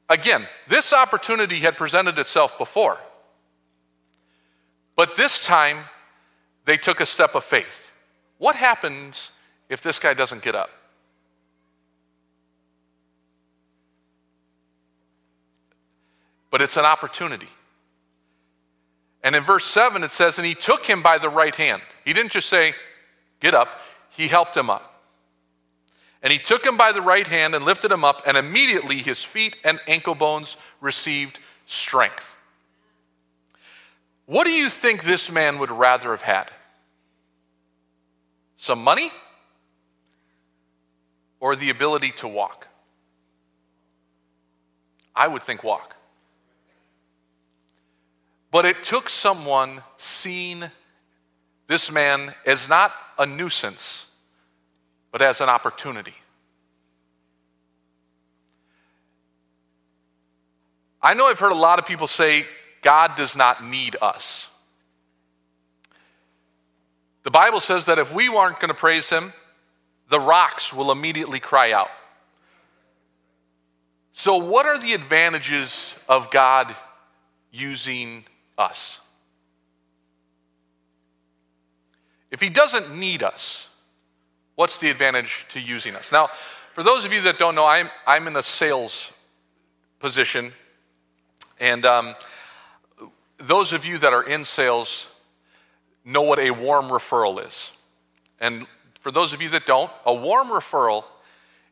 again, 0.09 0.45
this 0.67 0.93
opportunity 0.93 1.57
had 1.57 1.75
presented 1.75 2.17
itself 2.17 2.57
before. 2.57 2.97
But 4.95 5.17
this 5.17 5.45
time, 5.45 5.79
they 6.65 6.77
took 6.77 6.99
a 6.99 7.05
step 7.05 7.35
of 7.35 7.43
faith. 7.43 7.91
What 8.37 8.55
happens 8.55 9.31
if 9.69 9.81
this 9.81 9.99
guy 9.99 10.13
doesn't 10.13 10.41
get 10.41 10.55
up? 10.55 10.69
But 16.55 16.61
it's 16.61 16.77
an 16.77 16.85
opportunity. 16.85 17.49
And 19.21 19.35
in 19.35 19.43
verse 19.43 19.65
7, 19.65 20.05
it 20.05 20.11
says, 20.11 20.37
And 20.37 20.47
he 20.47 20.55
took 20.55 20.85
him 20.85 21.01
by 21.01 21.17
the 21.17 21.27
right 21.27 21.53
hand. 21.53 21.81
He 22.05 22.13
didn't 22.13 22.31
just 22.31 22.47
say, 22.47 22.75
Get 23.41 23.53
up, 23.53 23.81
he 24.09 24.29
helped 24.29 24.55
him 24.55 24.69
up. 24.69 25.03
And 26.23 26.31
he 26.31 26.39
took 26.39 26.65
him 26.65 26.77
by 26.77 26.93
the 26.93 27.01
right 27.01 27.27
hand 27.27 27.55
and 27.55 27.65
lifted 27.65 27.91
him 27.91 28.05
up, 28.05 28.21
and 28.25 28.37
immediately 28.37 28.99
his 28.99 29.21
feet 29.21 29.57
and 29.65 29.81
ankle 29.85 30.15
bones 30.15 30.55
received 30.79 31.41
strength. 31.65 32.33
What 34.25 34.45
do 34.45 34.53
you 34.53 34.69
think 34.69 35.03
this 35.03 35.29
man 35.29 35.59
would 35.59 35.71
rather 35.71 36.11
have 36.11 36.21
had? 36.21 36.49
Some 38.55 38.81
money 38.81 39.11
or 41.41 41.57
the 41.57 41.69
ability 41.69 42.11
to 42.11 42.29
walk? 42.29 42.69
I 45.13 45.27
would 45.27 45.43
think 45.43 45.61
walk. 45.61 45.95
But 48.55 48.63
it 48.63 48.85
took 48.85 49.09
someone 49.09 49.83
seeing 49.97 50.63
this 51.67 51.91
man 51.91 52.33
as 52.45 52.69
not 52.69 52.93
a 53.19 53.25
nuisance, 53.25 54.05
but 55.11 55.21
as 55.21 55.41
an 55.41 55.49
opportunity. 55.49 56.13
I 61.01 61.15
know 61.15 61.27
I've 61.27 61.37
heard 61.37 61.51
a 61.51 61.53
lot 61.53 61.79
of 61.79 61.85
people 61.85 62.07
say 62.07 62.45
God 62.81 63.15
does 63.15 63.35
not 63.35 63.61
need 63.61 63.97
us. 64.01 64.47
The 67.23 67.31
Bible 67.31 67.59
says 67.59 67.87
that 67.87 67.99
if 67.99 68.15
we 68.15 68.29
aren't 68.29 68.61
going 68.61 68.69
to 68.69 68.73
praise 68.73 69.09
Him, 69.09 69.33
the 70.07 70.21
rocks 70.21 70.71
will 70.71 70.93
immediately 70.93 71.41
cry 71.41 71.73
out. 71.73 71.91
So, 74.13 74.37
what 74.37 74.65
are 74.65 74.79
the 74.79 74.93
advantages 74.93 75.99
of 76.07 76.31
God 76.31 76.73
using 77.51 78.23
us? 78.57 78.99
If 82.31 82.41
He 82.41 82.49
doesn't 82.49 82.97
need 82.97 83.23
us, 83.23 83.69
what's 84.55 84.77
the 84.79 84.89
advantage 84.89 85.45
to 85.49 85.59
using 85.59 85.95
us? 85.95 86.11
Now, 86.11 86.29
for 86.73 86.83
those 86.83 87.05
of 87.05 87.13
you 87.13 87.21
that 87.21 87.37
don't 87.37 87.55
know, 87.55 87.65
I'm, 87.65 87.89
I'm 88.05 88.27
in 88.27 88.33
the 88.33 88.43
sales 88.43 89.11
position. 89.99 90.51
And 91.59 91.85
um, 91.85 92.15
those 93.37 93.71
of 93.71 93.85
you 93.85 93.97
that 93.99 94.11
are 94.11 94.23
in 94.23 94.43
sales 94.43 95.07
know 96.03 96.21
what 96.21 96.39
a 96.39 96.51
warm 96.51 96.87
referral 96.87 97.45
is. 97.45 97.71
And 98.39 98.67
for 98.99 99.11
those 99.11 99.33
of 99.33 99.41
you 99.41 99.49
that 99.49 99.65
don't, 99.65 99.91
a 100.05 100.13
warm 100.13 100.49
referral 100.49 101.05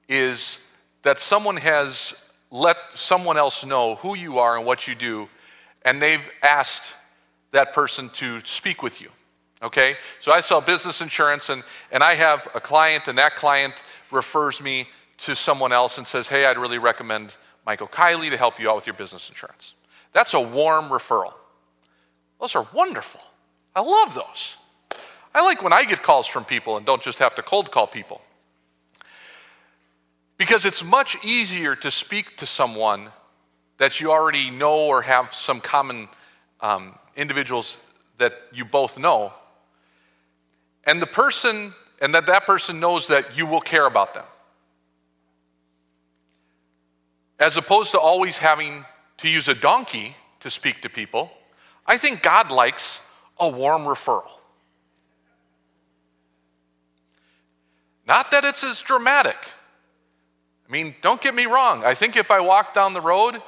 is 0.07 0.59
that 1.01 1.19
someone 1.19 1.57
has 1.57 2.15
let 2.49 2.77
someone 2.91 3.37
else 3.37 3.65
know 3.65 3.95
who 3.95 4.15
you 4.15 4.39
are 4.39 4.55
and 4.55 4.65
what 4.65 4.87
you 4.87 4.95
do, 4.95 5.27
and 5.85 6.01
they've 6.01 6.27
asked 6.41 6.95
that 7.51 7.73
person 7.73 8.09
to 8.09 8.39
speak 8.45 8.83
with 8.83 9.01
you. 9.01 9.09
Okay? 9.61 9.95
So 10.19 10.31
I 10.31 10.41
sell 10.41 10.61
business 10.61 11.01
insurance, 11.01 11.49
and, 11.49 11.63
and 11.91 12.03
I 12.03 12.15
have 12.15 12.47
a 12.53 12.59
client, 12.59 13.07
and 13.07 13.17
that 13.17 13.35
client 13.35 13.83
refers 14.11 14.61
me 14.61 14.87
to 15.19 15.35
someone 15.35 15.71
else 15.71 15.97
and 15.97 16.05
says, 16.05 16.27
Hey, 16.27 16.45
I'd 16.45 16.57
really 16.57 16.77
recommend 16.77 17.37
Michael 17.65 17.87
Kielley 17.87 18.29
to 18.29 18.37
help 18.37 18.59
you 18.59 18.69
out 18.69 18.75
with 18.75 18.87
your 18.87 18.95
business 18.95 19.29
insurance. 19.29 19.73
That's 20.11 20.33
a 20.33 20.41
warm 20.41 20.85
referral. 20.85 21.33
Those 22.39 22.55
are 22.55 22.67
wonderful. 22.73 23.21
I 23.75 23.81
love 23.81 24.13
those. 24.13 24.57
I 25.33 25.43
like 25.43 25.63
when 25.63 25.73
I 25.73 25.83
get 25.85 26.03
calls 26.03 26.27
from 26.27 26.45
people 26.45 26.77
and 26.77 26.85
don't 26.85 27.01
just 27.01 27.19
have 27.19 27.33
to 27.35 27.41
cold 27.41 27.71
call 27.71 27.87
people. 27.87 28.21
Because 30.37 30.65
it's 30.65 30.83
much 30.83 31.15
easier 31.25 31.75
to 31.75 31.89
speak 31.89 32.37
to 32.37 32.45
someone 32.45 33.11
that 33.77 33.99
you 33.99 34.11
already 34.11 34.49
know 34.49 34.77
or 34.87 35.01
have 35.01 35.33
some 35.33 35.59
common 35.59 36.07
um, 36.61 36.97
individuals 37.15 37.77
that 38.17 38.33
you 38.53 38.65
both 38.65 38.97
know. 38.97 39.33
And 40.85 41.01
the 41.01 41.07
person, 41.07 41.73
and 42.01 42.13
that 42.15 42.25
that 42.27 42.45
person 42.45 42.79
knows 42.79 43.07
that 43.07 43.37
you 43.37 43.45
will 43.45 43.61
care 43.61 43.85
about 43.85 44.13
them. 44.13 44.25
As 47.39 47.57
opposed 47.57 47.91
to 47.91 47.99
always 47.99 48.37
having 48.37 48.85
to 49.17 49.29
use 49.29 49.47
a 49.47 49.55
donkey 49.55 50.15
to 50.39 50.49
speak 50.49 50.81
to 50.81 50.89
people 50.89 51.31
I 51.85 51.97
think 51.97 52.21
God 52.21 52.51
likes 52.51 53.05
a 53.39 53.47
warm 53.49 53.83
referral. 53.83 54.29
Not 58.05 58.31
that 58.31 58.43
it's 58.45 58.63
as 58.63 58.81
dramatic. 58.81 59.37
I 60.67 60.71
mean, 60.71 60.95
don't 61.01 61.21
get 61.21 61.35
me 61.35 61.45
wrong. 61.45 61.83
I 61.83 61.93
think 61.93 62.17
if 62.17 62.31
I 62.31 62.39
walked 62.39 62.75
down 62.75 62.93
the 62.93 63.01
road 63.01 63.41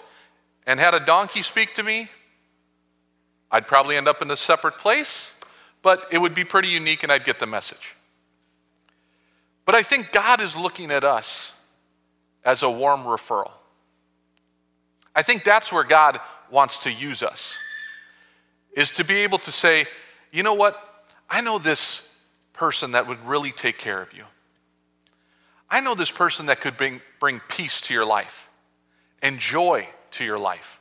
and 0.66 0.80
had 0.80 0.94
a 0.94 1.00
donkey 1.00 1.42
speak 1.42 1.74
to 1.76 1.84
me, 1.84 2.10
I'd 3.52 3.68
probably 3.68 3.98
end 3.98 4.08
up 4.08 4.22
in 4.22 4.32
a 4.32 4.38
separate 4.38 4.78
place, 4.78 5.34
but 5.82 6.08
it 6.12 6.18
would 6.18 6.34
be 6.34 6.44
pretty 6.44 6.70
unique 6.70 7.04
and 7.04 7.12
I'd 7.12 7.24
get 7.24 7.40
the 7.40 7.46
message. 7.46 7.96
But 9.66 9.76
I 9.76 9.82
think 9.82 10.12
God 10.12 10.42
is 10.42 10.56
looking 10.56 10.92
at 10.92 11.04
us 11.04 11.54
as 12.44 12.64
a 12.64 12.70
warm 12.70 13.02
referral. 13.02 13.52
I 15.16 15.22
think 15.22 15.44
that's 15.44 15.72
where 15.72 15.84
God 15.84 16.20
wants 16.52 16.80
to 16.80 16.92
use 16.92 17.24
us 17.24 17.58
is 18.76 18.92
to 18.92 19.04
be 19.04 19.16
able 19.18 19.38
to 19.40 19.52
say, 19.52 19.86
you 20.32 20.44
know 20.44 20.54
what? 20.54 21.06
I 21.30 21.42
know 21.42 21.58
this 21.58 22.12
person 22.54 22.92
that 22.92 23.08
would 23.08 23.26
really 23.26 23.52
take 23.52 23.78
care 23.78 24.02
of 24.02 24.14
you. 24.14 24.26
I 25.70 25.82
know 25.82 25.96
this 25.96 26.12
person 26.12 26.48
that 26.48 26.62
could 26.62 26.78
bring, 26.78 27.02
bring 27.20 27.42
peace 27.48 27.82
to 27.82 27.94
your 27.94 28.06
life 28.06 28.50
and 29.22 29.40
joy 29.40 29.88
to 30.16 30.26
your 30.26 30.40
life, 30.40 30.80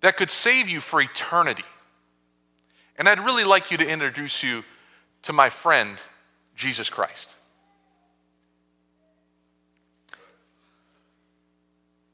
that 0.00 0.16
could 0.16 0.30
save 0.30 0.68
you 0.68 0.80
for 0.80 1.00
eternity. 1.00 1.64
And 2.96 3.08
I'd 3.08 3.20
really 3.20 3.44
like 3.44 3.70
you 3.70 3.78
to 3.78 3.88
introduce 3.88 4.42
you 4.42 4.62
to 5.22 5.32
my 5.32 5.48
friend, 5.48 6.00
Jesus 6.54 6.90
Christ. 6.90 7.30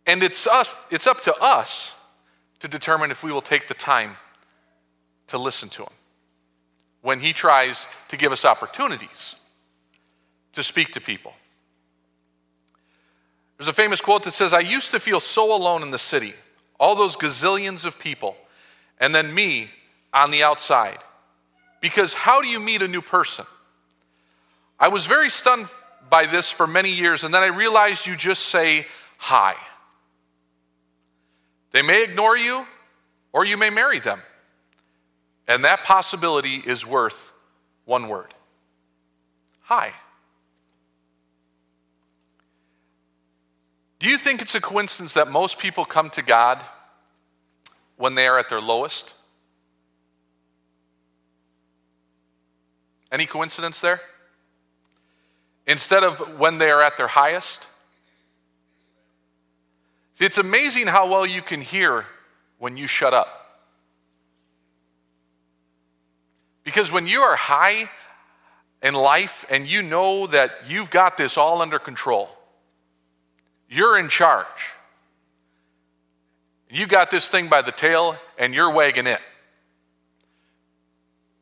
And 0.07 0.23
it's, 0.23 0.47
us, 0.47 0.75
it's 0.91 1.07
up 1.07 1.21
to 1.23 1.35
us 1.37 1.95
to 2.61 2.69
determine 2.69 3.11
if 3.11 3.23
we 3.23 3.33
will 3.33 3.43
take 3.43 3.69
the 3.69 3.75
time 3.75 4.17
to 5.29 5.39
listen 5.39 5.69
to 5.71 5.83
Him 5.83 5.93
when 7.03 7.21
He 7.21 7.33
tries 7.33 7.87
to 8.09 8.17
give 8.17 8.33
us 8.33 8.45
opportunities 8.45 9.37
to 10.53 10.63
speak 10.63 10.93
to 10.93 11.01
people. 11.01 11.33
There's 13.61 13.69
a 13.69 13.75
famous 13.75 14.01
quote 14.01 14.23
that 14.23 14.31
says, 14.31 14.55
I 14.55 14.61
used 14.61 14.93
to 14.93 14.99
feel 14.99 15.21
so 15.21 15.55
alone 15.55 15.83
in 15.83 15.91
the 15.91 15.99
city, 15.99 16.33
all 16.79 16.97
those 16.97 17.15
gazillions 17.15 17.85
of 17.85 17.99
people, 17.99 18.35
and 18.97 19.15
then 19.15 19.35
me 19.35 19.69
on 20.15 20.31
the 20.31 20.45
outside. 20.45 20.97
Because 21.83 22.15
how 22.15 22.41
do 22.41 22.49
you 22.49 22.59
meet 22.59 22.81
a 22.81 22.89
new 22.89 23.03
person? 23.03 23.45
I 24.79 24.89
was 24.89 25.05
very 25.05 25.29
stunned 25.29 25.67
by 26.09 26.25
this 26.25 26.51
for 26.51 26.67
many 26.67 26.91
years, 26.91 27.23
and 27.23 27.35
then 27.35 27.43
I 27.43 27.49
realized 27.49 28.07
you 28.07 28.17
just 28.17 28.47
say 28.47 28.87
hi. 29.19 29.57
They 31.73 31.83
may 31.83 32.03
ignore 32.03 32.39
you, 32.39 32.67
or 33.31 33.45
you 33.45 33.59
may 33.59 33.69
marry 33.69 33.99
them. 33.99 34.23
And 35.47 35.65
that 35.65 35.85
possibility 35.85 36.63
is 36.65 36.87
worth 36.87 37.31
one 37.85 38.09
word 38.09 38.33
hi. 39.61 39.93
Do 44.01 44.09
you 44.09 44.17
think 44.17 44.41
it's 44.41 44.55
a 44.55 44.61
coincidence 44.61 45.13
that 45.13 45.31
most 45.31 45.59
people 45.59 45.85
come 45.85 46.09
to 46.11 46.23
God 46.23 46.65
when 47.97 48.15
they 48.15 48.27
are 48.27 48.39
at 48.39 48.49
their 48.49 48.61
lowest? 48.61 49.13
Any 53.13 53.27
coincidence 53.27 53.79
there? 53.79 54.01
Instead 55.67 56.03
of 56.03 56.39
when 56.39 56.57
they 56.57 56.71
are 56.71 56.81
at 56.81 56.97
their 56.97 57.09
highest? 57.09 57.69
It's 60.19 60.39
amazing 60.39 60.87
how 60.87 61.07
well 61.11 61.27
you 61.27 61.43
can 61.43 61.61
hear 61.61 62.07
when 62.59 62.79
you 62.79 62.87
shut 62.87 63.13
up. 63.13 63.61
Because 66.65 66.91
when 66.91 67.07
you 67.07 67.21
are 67.21 67.37
high 67.37 67.91
in 68.83 68.95
life 68.95 69.45
and 69.51 69.69
you 69.69 69.83
know 69.83 70.27
that 70.27 70.53
you've 70.67 70.91
got 70.91 71.19
this 71.19 71.37
all 71.37 71.61
under 71.61 71.79
control, 71.79 72.31
you're 73.71 73.97
in 73.99 74.09
charge. 74.09 74.47
You 76.69 76.87
got 76.87 77.11
this 77.11 77.29
thing 77.29 77.49
by 77.49 77.63
the 77.63 77.73
tail 77.73 78.17
and 78.37 78.53
you're 78.53 78.71
wagging 78.71 79.07
it. 79.07 79.21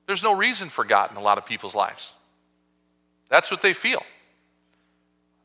There's 0.07 0.23
no 0.23 0.35
reason 0.35 0.69
for 0.69 0.85
God 0.85 1.11
in 1.11 1.17
a 1.17 1.21
lot 1.21 1.39
of 1.39 1.45
people's 1.45 1.75
lives. 1.75 2.13
That's 3.29 3.51
what 3.51 3.61
they 3.61 3.73
feel. 3.73 4.03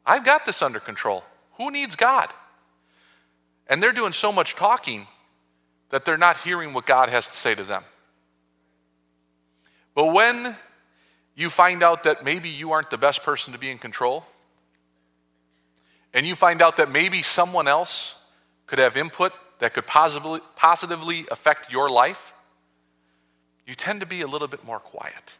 I've 0.05 0.23
got 0.23 0.45
this 0.45 0.61
under 0.61 0.79
control. 0.79 1.23
Who 1.57 1.71
needs 1.71 1.95
God? 1.95 2.29
And 3.67 3.81
they're 3.81 3.91
doing 3.91 4.13
so 4.13 4.31
much 4.31 4.55
talking 4.55 5.07
that 5.89 6.05
they're 6.05 6.17
not 6.17 6.37
hearing 6.37 6.73
what 6.73 6.85
God 6.85 7.09
has 7.09 7.27
to 7.27 7.33
say 7.33 7.55
to 7.55 7.63
them. 7.63 7.83
But 9.95 10.13
when 10.13 10.55
you 11.35 11.49
find 11.49 11.83
out 11.83 12.03
that 12.03 12.23
maybe 12.23 12.49
you 12.49 12.71
aren't 12.71 12.89
the 12.89 12.97
best 12.97 13.23
person 13.23 13.53
to 13.53 13.59
be 13.59 13.69
in 13.69 13.77
control, 13.77 14.25
and 16.13 16.27
you 16.27 16.35
find 16.35 16.61
out 16.61 16.77
that 16.77 16.91
maybe 16.91 17.21
someone 17.21 17.67
else 17.67 18.15
could 18.67 18.79
have 18.79 18.95
input 18.95 19.33
that 19.59 19.73
could 19.73 19.87
positively, 19.87 20.39
positively 20.55 21.25
affect 21.31 21.71
your 21.71 21.89
life, 21.89 22.33
you 23.65 23.73
tend 23.73 24.01
to 24.01 24.05
be 24.05 24.21
a 24.21 24.27
little 24.27 24.47
bit 24.47 24.63
more 24.65 24.79
quiet 24.79 25.37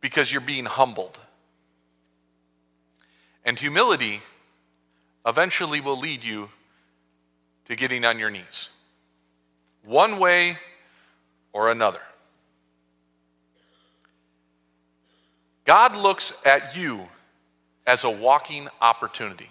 because 0.00 0.32
you're 0.32 0.40
being 0.40 0.64
humbled. 0.64 1.18
And 3.44 3.58
humility 3.58 4.20
eventually 5.24 5.80
will 5.80 5.98
lead 5.98 6.24
you 6.24 6.50
to 7.66 7.76
getting 7.76 8.04
on 8.04 8.18
your 8.18 8.30
knees, 8.30 8.68
one 9.84 10.18
way 10.18 10.58
or 11.52 11.70
another. 11.70 12.00
God 15.64 15.94
looks 15.94 16.32
at 16.46 16.76
you 16.76 17.08
as 17.88 18.04
a 18.04 18.10
walking 18.10 18.68
opportunity. 18.82 19.48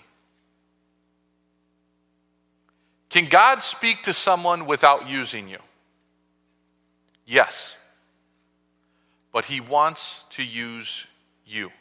Can 3.09 3.25
God 3.25 3.63
speak 3.63 4.03
to 4.03 4.13
someone 4.13 4.67
without 4.67 5.09
using 5.09 5.49
you? 5.49 5.57
Yes. 7.25 7.75
But 9.33 9.45
He 9.45 9.59
wants 9.59 10.21
to 10.31 10.43
use 10.43 11.07
you. 11.47 11.71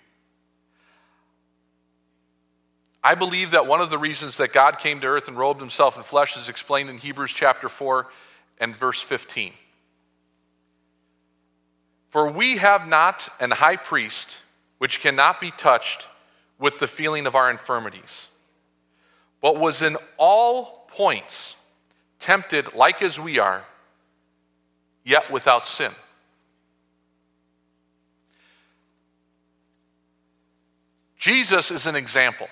I 3.05 3.15
believe 3.15 3.51
that 3.51 3.67
one 3.67 3.83
of 3.83 3.91
the 3.91 3.99
reasons 3.99 4.39
that 4.39 4.55
God 4.55 4.79
came 4.79 5.01
to 5.01 5.07
earth 5.07 5.29
and 5.29 5.37
robed 5.37 5.61
himself 5.61 5.99
in 5.99 6.03
flesh 6.03 6.39
is 6.39 6.49
explained 6.49 6.89
in 6.89 6.97
Hebrews 6.97 7.33
chapter 7.35 7.69
4 7.69 8.07
and 8.59 8.75
verse 8.75 9.01
15. 9.01 9.53
For 12.09 12.31
we 12.31 12.57
have 12.57 12.89
not 12.89 13.29
an 13.41 13.51
high 13.51 13.77
priest 13.77 14.39
which 14.79 15.01
cannot 15.01 15.39
be 15.39 15.51
touched 15.51 16.09
with 16.59 16.79
the 16.79 16.87
feeling 16.87 17.27
of 17.27 17.35
our 17.35 17.51
infirmities, 17.51 18.29
but 19.41 19.59
was 19.59 19.83
in 19.83 19.97
all 20.17 20.87
points 20.89 21.57
tempted 22.19 22.75
like 22.75 23.03
as 23.03 23.21
we 23.21 23.39
are, 23.39 23.65
yet 25.05 25.31
without 25.31 25.67
sin. 25.67 25.93
Jesus 31.19 31.71
is 31.71 31.87
an 31.87 31.97
example. 31.97 32.49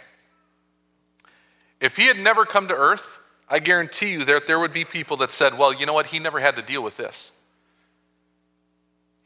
If 1.81 1.97
he 1.97 2.07
had 2.07 2.19
never 2.19 2.45
come 2.45 2.69
to 2.69 2.75
earth, 2.75 3.19
I 3.49 3.59
guarantee 3.59 4.12
you 4.12 4.25
that 4.25 4.47
there 4.47 4.59
would 4.59 4.73
be 4.73 4.85
people 4.85 5.17
that 5.19 5.31
said, 5.31 5.57
well, 5.57 5.73
you 5.73 5.87
know 5.87 5.93
what? 5.93 6.07
He 6.07 6.19
never 6.19 6.40
had 6.40 6.57
to 6.57 6.62
deal 6.62 6.83
with 6.83 6.97
this. 6.97 7.31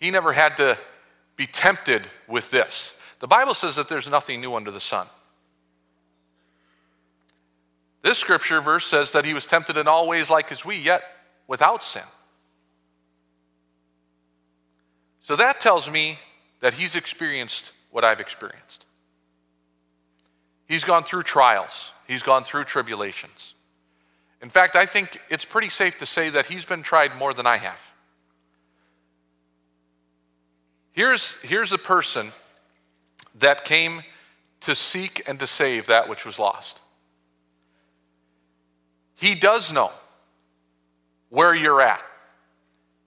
He 0.01 0.11
never 0.11 0.33
had 0.33 0.57
to 0.59 0.77
be 1.37 1.47
tempted 1.47 2.09
with 2.27 2.51
this. 2.51 2.95
The 3.21 3.27
Bible 3.27 3.55
says 3.55 3.77
that 3.77 3.89
there's 3.89 4.09
nothing 4.09 4.41
new 4.41 4.55
under 4.55 4.71
the 4.71 4.81
sun. 4.81 5.07
This 8.03 8.19
scripture 8.19 8.61
verse 8.61 8.87
says 8.87 9.13
that 9.13 9.25
he 9.25 9.35
was 9.35 9.45
tempted 9.45 9.77
in 9.77 9.89
all 9.89 10.07
ways 10.07 10.31
like 10.31 10.53
as 10.53 10.65
we, 10.65 10.77
yet 10.77 11.03
without 11.47 11.83
sin. 11.83 12.03
So 15.21 15.37
that 15.37 15.61
tells 15.61 15.91
me 15.91 16.19
that 16.61 16.75
he's 16.75 16.97
experienced 16.97 17.73
what 17.91 18.05
I've 18.05 18.21
experienced. 18.21 18.87
He's 20.67 20.85
gone 20.85 21.05
through 21.05 21.25
trials, 21.25 21.93
he's 22.07 22.23
gone 22.23 22.45
through 22.45 22.65
tribulations. 22.65 23.55
In 24.41 24.51
fact, 24.51 24.77
I 24.77 24.87
think 24.87 25.21
it's 25.31 25.45
pretty 25.45 25.69
safe 25.69 25.99
to 25.99 26.07
say 26.07 26.31
that 26.31 26.47
he's 26.47 26.65
been 26.65 26.83
tried 26.83 27.17
more 27.17 27.35
than 27.35 27.47
I 27.47 27.57
have. 27.57 27.93
Here's, 30.93 31.41
here's 31.41 31.73
a 31.73 31.79
person 31.79 32.33
that 33.41 33.65
came 33.65 34.03
to 34.61 34.75
seek 34.75 35.23
and 35.29 35.39
to 35.41 35.47
save 35.47 35.87
that 35.87 36.09
which 36.09 36.25
was 36.25 36.39
lost. 36.39 36.83
He 39.15 39.35
does 39.35 39.73
know 39.73 39.91
where 41.31 41.55
you're 41.55 41.81
at, 41.81 42.03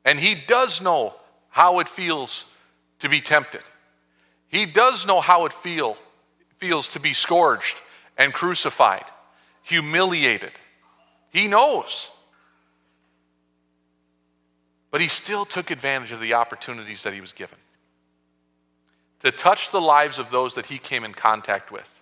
and 0.05 0.19
he 0.19 0.35
does 0.47 0.81
know 0.81 1.15
how 1.49 1.79
it 1.79 1.87
feels 1.87 2.45
to 2.99 3.09
be 3.09 3.21
tempted. 3.21 3.61
He 4.47 4.65
does 4.65 5.07
know 5.07 5.21
how 5.21 5.45
it 5.45 5.53
feel 5.53 5.97
feels 6.57 6.89
to 6.89 6.99
be 6.99 7.13
scourged 7.13 7.81
and 8.17 8.31
crucified, 8.33 9.05
humiliated. 9.63 10.51
He 11.31 11.47
knows. 11.47 12.09
But 14.91 15.01
he 15.01 15.07
still 15.07 15.45
took 15.45 15.71
advantage 15.71 16.11
of 16.11 16.19
the 16.19 16.35
opportunities 16.35 17.01
that 17.03 17.13
he 17.13 17.21
was 17.21 17.33
given 17.33 17.57
to 19.21 19.31
touch 19.31 19.71
the 19.71 19.81
lives 19.81 20.19
of 20.19 20.31
those 20.31 20.55
that 20.55 20.65
he 20.65 20.77
came 20.77 21.03
in 21.03 21.13
contact 21.13 21.71
with. 21.71 22.01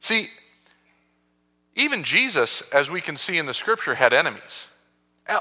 See, 0.00 0.28
even 1.74 2.04
Jesus, 2.04 2.62
as 2.72 2.90
we 2.90 3.00
can 3.00 3.16
see 3.16 3.38
in 3.38 3.46
the 3.46 3.54
scripture, 3.54 3.94
had 3.94 4.12
enemies. 4.12 4.68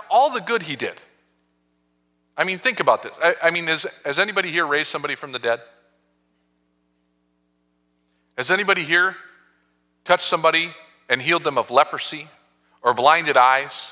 All 0.10 0.32
the 0.32 0.41
good 0.41 0.63
he 0.63 0.75
did. 0.75 1.01
I 2.38 2.43
mean, 2.43 2.58
think 2.58 2.80
about 2.80 3.04
this. 3.04 3.13
I, 3.23 3.36
I 3.43 3.51
mean, 3.51 3.67
has, 3.67 3.86
has 4.04 4.19
anybody 4.19 4.51
here 4.51 4.65
raised 4.65 4.89
somebody 4.89 5.15
from 5.15 5.32
the 5.32 5.39
dead? 5.39 5.62
Has 8.38 8.51
anybody 8.51 8.84
here 8.84 9.15
touched 10.04 10.25
somebody 10.25 10.73
and 11.08 11.21
healed 11.21 11.43
them 11.43 11.58
of 11.58 11.71
leprosy 11.71 12.28
or 12.82 12.93
blinded 12.93 13.38
eyes? 13.38 13.91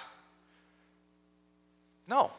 No. 2.07 2.31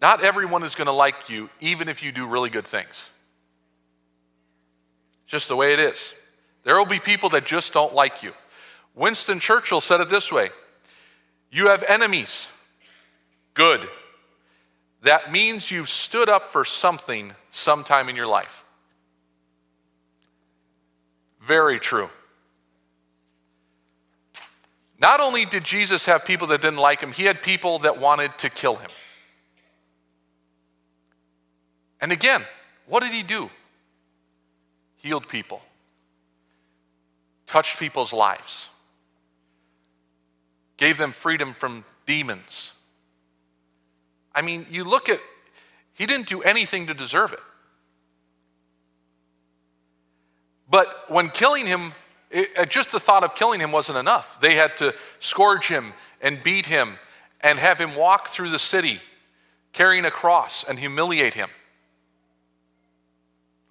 Not 0.00 0.22
everyone 0.22 0.62
is 0.62 0.74
going 0.74 0.86
to 0.86 0.92
like 0.92 1.30
you, 1.30 1.48
even 1.60 1.88
if 1.88 2.02
you 2.02 2.12
do 2.12 2.26
really 2.26 2.50
good 2.50 2.66
things. 2.66 3.10
Just 5.26 5.48
the 5.48 5.56
way 5.56 5.72
it 5.72 5.80
is. 5.80 6.14
There 6.64 6.76
will 6.76 6.86
be 6.86 7.00
people 7.00 7.28
that 7.30 7.46
just 7.46 7.72
don't 7.72 7.94
like 7.94 8.22
you. 8.22 8.32
Winston 8.94 9.40
Churchill 9.40 9.80
said 9.80 10.00
it 10.00 10.08
this 10.08 10.32
way 10.32 10.50
You 11.50 11.68
have 11.68 11.84
enemies. 11.88 12.48
Good. 13.54 13.88
That 15.02 15.30
means 15.30 15.70
you've 15.70 15.88
stood 15.88 16.28
up 16.28 16.48
for 16.48 16.64
something 16.64 17.32
sometime 17.50 18.08
in 18.08 18.16
your 18.16 18.26
life. 18.26 18.64
Very 21.40 21.78
true. 21.78 22.10
Not 24.98 25.20
only 25.20 25.44
did 25.44 25.62
Jesus 25.62 26.06
have 26.06 26.24
people 26.24 26.48
that 26.48 26.60
didn't 26.60 26.78
like 26.78 27.00
him, 27.00 27.12
he 27.12 27.24
had 27.24 27.40
people 27.40 27.78
that 27.80 28.00
wanted 28.00 28.36
to 28.38 28.50
kill 28.50 28.76
him. 28.76 28.90
And 32.00 32.12
again, 32.12 32.42
what 32.86 33.02
did 33.02 33.12
he 33.12 33.22
do? 33.22 33.50
Healed 34.96 35.28
people, 35.28 35.62
touched 37.46 37.78
people's 37.78 38.12
lives, 38.12 38.68
gave 40.76 40.98
them 40.98 41.12
freedom 41.12 41.52
from 41.52 41.84
demons. 42.06 42.72
I 44.34 44.42
mean, 44.42 44.66
you 44.70 44.84
look 44.84 45.08
at, 45.08 45.20
he 45.94 46.06
didn't 46.06 46.28
do 46.28 46.42
anything 46.42 46.88
to 46.88 46.94
deserve 46.94 47.32
it. 47.32 47.40
But 50.68 51.10
when 51.10 51.30
killing 51.30 51.66
him, 51.66 51.92
it, 52.30 52.48
uh, 52.58 52.66
just 52.66 52.92
the 52.92 53.00
thought 53.00 53.22
of 53.22 53.34
killing 53.34 53.60
him 53.60 53.72
wasn't 53.72 53.98
enough. 53.98 54.40
They 54.40 54.54
had 54.54 54.76
to 54.78 54.94
scourge 55.20 55.68
him 55.68 55.92
and 56.20 56.42
beat 56.42 56.66
him 56.66 56.98
and 57.40 57.58
have 57.58 57.80
him 57.80 57.94
walk 57.94 58.28
through 58.28 58.50
the 58.50 58.58
city 58.58 59.00
carrying 59.72 60.04
a 60.04 60.10
cross 60.10 60.64
and 60.64 60.78
humiliate 60.78 61.34
him. 61.34 61.48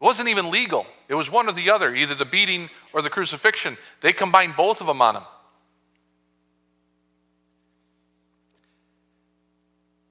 Wasn't 0.06 0.30
even 0.30 0.52
legal. 0.52 0.86
It 1.08 1.16
was 1.16 1.32
one 1.32 1.50
or 1.50 1.52
the 1.52 1.72
other, 1.72 1.92
either 1.92 2.14
the 2.14 2.26
beating 2.26 2.70
or 2.94 3.02
the 3.02 3.10
crucifixion. 3.10 3.76
They 4.02 4.14
combined 4.14 4.56
both 4.56 4.80
of 4.80 4.86
them 4.86 5.02
on 5.02 5.16
him. 5.16 5.24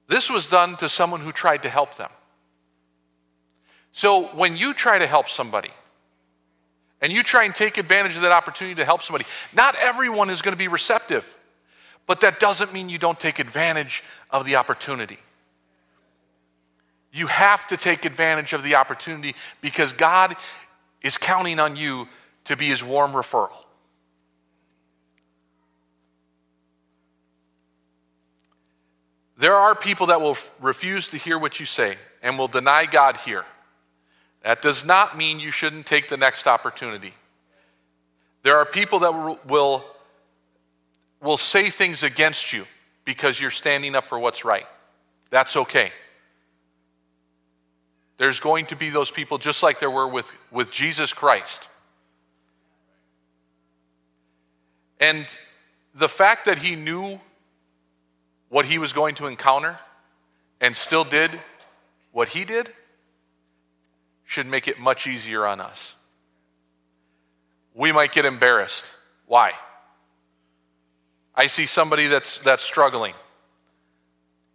This 0.07 0.29
was 0.29 0.49
done 0.49 0.75
to 0.77 0.89
someone 0.89 1.21
who 1.21 1.31
tried 1.31 1.63
to 1.63 1.69
help 1.69 1.95
them. 1.95 2.09
So 3.93 4.23
when 4.35 4.57
you 4.57 4.73
try 4.73 4.99
to 4.99 5.07
help 5.07 5.29
somebody, 5.29 5.71
and 6.99 7.09
you 7.09 7.23
try 7.23 7.45
and 7.45 7.55
take 7.55 7.77
advantage 7.77 8.17
of 8.17 8.23
that 8.23 8.33
opportunity 8.33 8.75
to 8.75 8.83
help 8.83 9.01
somebody, 9.01 9.23
not 9.53 9.77
everyone 9.79 10.29
is 10.29 10.41
going 10.41 10.51
to 10.51 10.57
be 10.57 10.67
receptive, 10.67 11.37
but 12.05 12.19
that 12.19 12.41
doesn't 12.41 12.73
mean 12.73 12.89
you 12.89 12.97
don't 12.97 13.17
take 13.17 13.39
advantage 13.39 14.03
of 14.29 14.43
the 14.43 14.57
opportunity. 14.57 15.19
You 17.15 17.27
have 17.27 17.65
to 17.67 17.77
take 17.77 18.03
advantage 18.03 18.51
of 18.51 18.61
the 18.61 18.75
opportunity 18.75 19.35
because 19.61 19.93
God 19.93 20.35
is 21.01 21.17
counting 21.17 21.61
on 21.61 21.77
you 21.77 22.09
to 22.43 22.57
be 22.57 22.65
his 22.65 22.83
warm 22.83 23.13
referral. 23.13 23.53
There 29.37 29.55
are 29.55 29.75
people 29.75 30.07
that 30.07 30.19
will 30.19 30.37
refuse 30.59 31.07
to 31.07 31.17
hear 31.17 31.39
what 31.39 31.57
you 31.57 31.65
say 31.65 31.95
and 32.21 32.37
will 32.37 32.49
deny 32.49 32.85
God 32.85 33.15
here. 33.15 33.45
That 34.41 34.61
does 34.61 34.85
not 34.85 35.17
mean 35.17 35.39
you 35.39 35.51
shouldn't 35.51 35.85
take 35.85 36.09
the 36.09 36.17
next 36.17 36.47
opportunity. 36.47 37.13
There 38.43 38.57
are 38.57 38.65
people 38.65 38.99
that 38.99 39.39
will, 39.47 39.85
will 41.21 41.37
say 41.37 41.69
things 41.69 42.03
against 42.03 42.51
you 42.51 42.65
because 43.05 43.39
you're 43.39 43.51
standing 43.51 43.95
up 43.95 44.03
for 44.03 44.19
what's 44.19 44.43
right. 44.43 44.67
That's 45.29 45.55
okay. 45.55 45.93
There's 48.17 48.39
going 48.39 48.67
to 48.67 48.75
be 48.75 48.89
those 48.89 49.11
people 49.11 49.37
just 49.37 49.61
like 49.61 49.79
there 49.79 49.91
were 49.91 50.07
with, 50.07 50.35
with 50.51 50.71
Jesus 50.71 51.13
Christ. 51.13 51.67
And 54.99 55.25
the 55.93 56.07
fact 56.07 56.45
that 56.45 56.59
he 56.59 56.75
knew 56.75 57.19
what 58.49 58.65
he 58.65 58.77
was 58.77 58.93
going 58.93 59.15
to 59.15 59.27
encounter 59.27 59.79
and 60.61 60.75
still 60.75 61.03
did 61.03 61.31
what 62.11 62.29
he 62.29 62.45
did 62.45 62.71
should 64.23 64.47
make 64.47 64.67
it 64.67 64.79
much 64.79 65.07
easier 65.07 65.45
on 65.45 65.59
us. 65.59 65.93
We 67.73 67.91
might 67.91 68.13
get 68.13 68.25
embarrassed. 68.25 68.95
Why? 69.27 69.51
I 71.35 71.47
see 71.47 71.65
somebody 71.65 72.07
that's, 72.07 72.37
that's 72.37 72.63
struggling, 72.63 73.13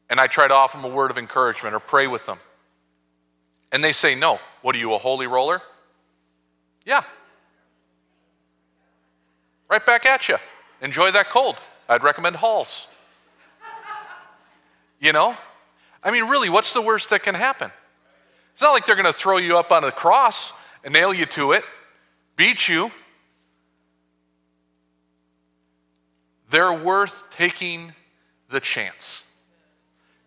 and 0.09 0.19
I 0.19 0.27
try 0.27 0.49
to 0.49 0.55
offer 0.55 0.79
them 0.79 0.91
a 0.91 0.95
word 0.95 1.11
of 1.11 1.19
encouragement 1.19 1.75
or 1.75 1.81
pray 1.81 2.07
with 2.07 2.25
them. 2.25 2.39
And 3.73 3.83
they 3.83 3.93
say, 3.93 4.15
No. 4.15 4.39
What 4.63 4.75
are 4.77 4.79
you, 4.79 4.93
a 4.95 4.99
holy 4.99 5.27
roller? 5.27 5.63
Yeah. 6.85 7.03
Right 9.69 9.85
back 9.85 10.05
at 10.05 10.29
you. 10.29 10.37
Enjoy 10.83 11.11
that 11.13 11.31
cold. 11.31 11.63
I'd 11.89 12.03
recommend 12.03 12.37
Halls. 12.37 12.87
You 14.99 15.13
know? 15.13 15.37
I 16.03 16.11
mean, 16.11 16.25
really, 16.29 16.51
what's 16.51 16.75
the 16.75 16.83
worst 16.83 17.11
that 17.11 17.23
can 17.23 17.35
happen? 17.35 17.71
It's 18.53 18.63
not 18.63 18.73
like 18.73 18.85
they're 18.85 18.97
going 18.97 19.07
to 19.07 19.13
throw 19.13 19.39
you 19.39 19.57
up 19.57 19.73
on 19.73 19.85
a 19.85 19.93
cross 19.93 20.53
and 20.85 20.93
nail 20.93 21.15
you 21.15 21.27
to 21.27 21.53
it, 21.53 21.65
beat 22.37 22.69
you. 22.69 22.91
They're 26.51 26.73
worth 26.73 27.31
taking 27.31 27.95
the 28.49 28.61
chance. 28.61 29.23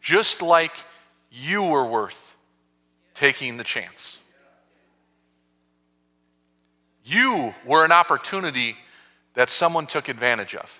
Just 0.01 0.41
like 0.41 0.75
you 1.31 1.63
were 1.63 1.85
worth 1.85 2.32
taking 3.13 3.57
the 3.57 3.63
chance. 3.63 4.17
You 7.05 7.53
were 7.65 7.83
an 7.83 7.91
opportunity 7.91 8.77
that 9.33 9.49
someone 9.49 9.87
took 9.87 10.07
advantage 10.07 10.55
of 10.55 10.79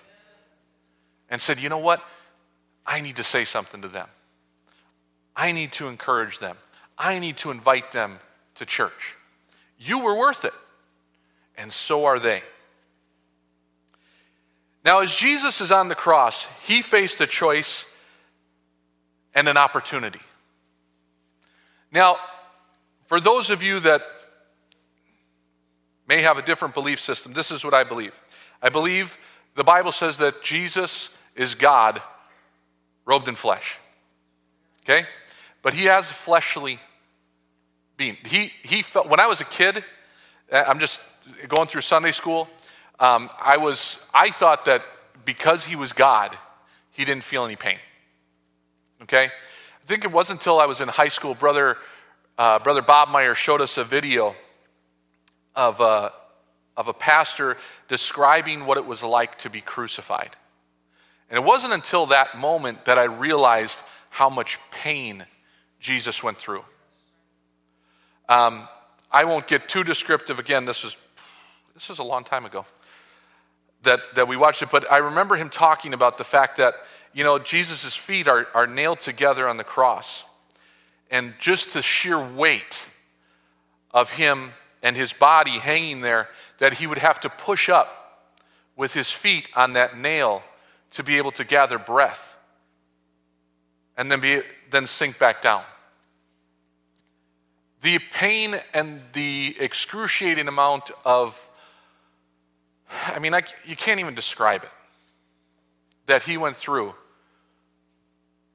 and 1.28 1.40
said, 1.40 1.58
you 1.60 1.68
know 1.68 1.78
what? 1.78 2.02
I 2.86 3.00
need 3.00 3.16
to 3.16 3.24
say 3.24 3.44
something 3.44 3.82
to 3.82 3.88
them. 3.88 4.08
I 5.36 5.52
need 5.52 5.72
to 5.72 5.88
encourage 5.88 6.38
them. 6.38 6.56
I 6.96 7.18
need 7.18 7.36
to 7.38 7.50
invite 7.50 7.92
them 7.92 8.20
to 8.54 8.64
church. 8.64 9.16
You 9.78 9.98
were 9.98 10.16
worth 10.16 10.44
it, 10.44 10.54
and 11.56 11.72
so 11.72 12.04
are 12.04 12.18
they. 12.18 12.42
Now, 14.84 15.00
as 15.00 15.14
Jesus 15.14 15.60
is 15.60 15.72
on 15.72 15.88
the 15.88 15.94
cross, 15.94 16.46
he 16.62 16.82
faced 16.82 17.20
a 17.20 17.26
choice 17.26 17.90
and 19.34 19.48
an 19.48 19.56
opportunity. 19.56 20.20
Now, 21.94 22.16
for 23.06 23.20
those 23.20 23.48
of 23.48 23.62
you 23.62 23.80
that 23.80 24.02
may 26.06 26.20
have 26.20 26.36
a 26.36 26.42
different 26.42 26.74
belief 26.74 27.00
system, 27.00 27.32
this 27.32 27.50
is 27.50 27.64
what 27.64 27.72
I 27.72 27.84
believe. 27.84 28.20
I 28.60 28.68
believe 28.68 29.16
the 29.54 29.64
Bible 29.64 29.92
says 29.92 30.18
that 30.18 30.42
Jesus 30.42 31.16
is 31.34 31.54
God 31.54 32.02
robed 33.06 33.28
in 33.28 33.34
flesh. 33.34 33.78
Okay? 34.82 35.06
but 35.64 35.72
he 35.72 35.86
has 35.86 36.10
a 36.10 36.14
fleshly 36.14 36.78
being. 37.96 38.18
He, 38.26 38.52
he 38.62 38.82
felt, 38.82 39.08
when 39.08 39.18
I 39.18 39.26
was 39.26 39.40
a 39.40 39.46
kid, 39.46 39.82
uh, 40.52 40.62
I'm 40.68 40.78
just 40.78 41.00
going 41.48 41.68
through 41.68 41.80
Sunday 41.80 42.12
school, 42.12 42.48
um, 43.00 43.30
I, 43.40 43.56
was, 43.56 44.04
I 44.12 44.28
thought 44.28 44.66
that 44.66 44.84
because 45.24 45.64
he 45.64 45.74
was 45.74 45.94
God, 45.94 46.36
he 46.92 47.06
didn't 47.06 47.24
feel 47.24 47.46
any 47.46 47.56
pain. 47.56 47.78
Okay? 49.02 49.30
I 49.84 49.86
think 49.86 50.06
it 50.06 50.12
wasn't 50.12 50.40
until 50.40 50.60
I 50.60 50.64
was 50.64 50.80
in 50.80 50.88
high 50.88 51.08
school, 51.08 51.34
brother, 51.34 51.76
uh, 52.38 52.58
brother 52.58 52.80
Bob 52.80 53.10
Meyer 53.10 53.34
showed 53.34 53.60
us 53.60 53.76
a 53.76 53.84
video 53.84 54.34
of 55.54 55.78
a, 55.80 55.82
uh, 55.82 56.10
of 56.76 56.88
a 56.88 56.94
pastor 56.94 57.58
describing 57.86 58.64
what 58.64 58.78
it 58.78 58.86
was 58.86 59.04
like 59.04 59.36
to 59.38 59.50
be 59.50 59.60
crucified. 59.60 60.36
And 61.28 61.36
it 61.36 61.44
wasn't 61.44 61.74
until 61.74 62.06
that 62.06 62.36
moment 62.36 62.86
that 62.86 62.98
I 62.98 63.04
realized 63.04 63.84
how 64.08 64.30
much 64.30 64.58
pain 64.70 65.26
Jesus 65.78 66.22
went 66.22 66.38
through. 66.38 66.64
Um, 68.28 68.66
I 69.12 69.24
won't 69.24 69.46
get 69.46 69.68
too 69.68 69.84
descriptive. 69.84 70.38
Again, 70.38 70.64
this 70.64 70.82
was 70.82 70.96
this 71.74 71.88
was 71.88 71.98
a 71.98 72.04
long 72.04 72.24
time 72.24 72.46
ago 72.46 72.64
that, 73.82 74.00
that 74.14 74.28
we 74.28 74.36
watched 74.36 74.62
it, 74.62 74.70
but 74.70 74.90
I 74.90 74.98
remember 74.98 75.36
him 75.36 75.50
talking 75.50 75.92
about 75.92 76.18
the 76.18 76.24
fact 76.24 76.56
that, 76.56 76.74
you 77.14 77.22
know, 77.22 77.38
Jesus' 77.38 77.94
feet 77.94 78.26
are, 78.26 78.48
are 78.54 78.66
nailed 78.66 79.00
together 79.00 79.48
on 79.48 79.56
the 79.56 79.64
cross. 79.64 80.24
And 81.10 81.34
just 81.38 81.72
the 81.72 81.80
sheer 81.80 82.18
weight 82.18 82.90
of 83.92 84.10
him 84.10 84.50
and 84.82 84.96
his 84.96 85.12
body 85.12 85.52
hanging 85.52 86.00
there, 86.00 86.28
that 86.58 86.74
he 86.74 86.86
would 86.86 86.98
have 86.98 87.20
to 87.20 87.28
push 87.30 87.68
up 87.68 88.32
with 88.76 88.92
his 88.92 89.10
feet 89.10 89.48
on 89.54 89.74
that 89.74 89.96
nail 89.96 90.42
to 90.90 91.04
be 91.04 91.16
able 91.16 91.30
to 91.32 91.44
gather 91.44 91.78
breath 91.78 92.36
and 93.96 94.10
then, 94.10 94.20
be, 94.20 94.42
then 94.70 94.86
sink 94.86 95.18
back 95.18 95.40
down. 95.40 95.62
The 97.82 98.00
pain 98.12 98.56
and 98.72 99.00
the 99.12 99.54
excruciating 99.60 100.48
amount 100.48 100.90
of, 101.04 101.48
I 103.06 103.20
mean, 103.20 103.34
I, 103.34 103.42
you 103.64 103.76
can't 103.76 104.00
even 104.00 104.14
describe 104.14 104.64
it, 104.64 104.70
that 106.06 106.22
he 106.22 106.36
went 106.36 106.56
through 106.56 106.94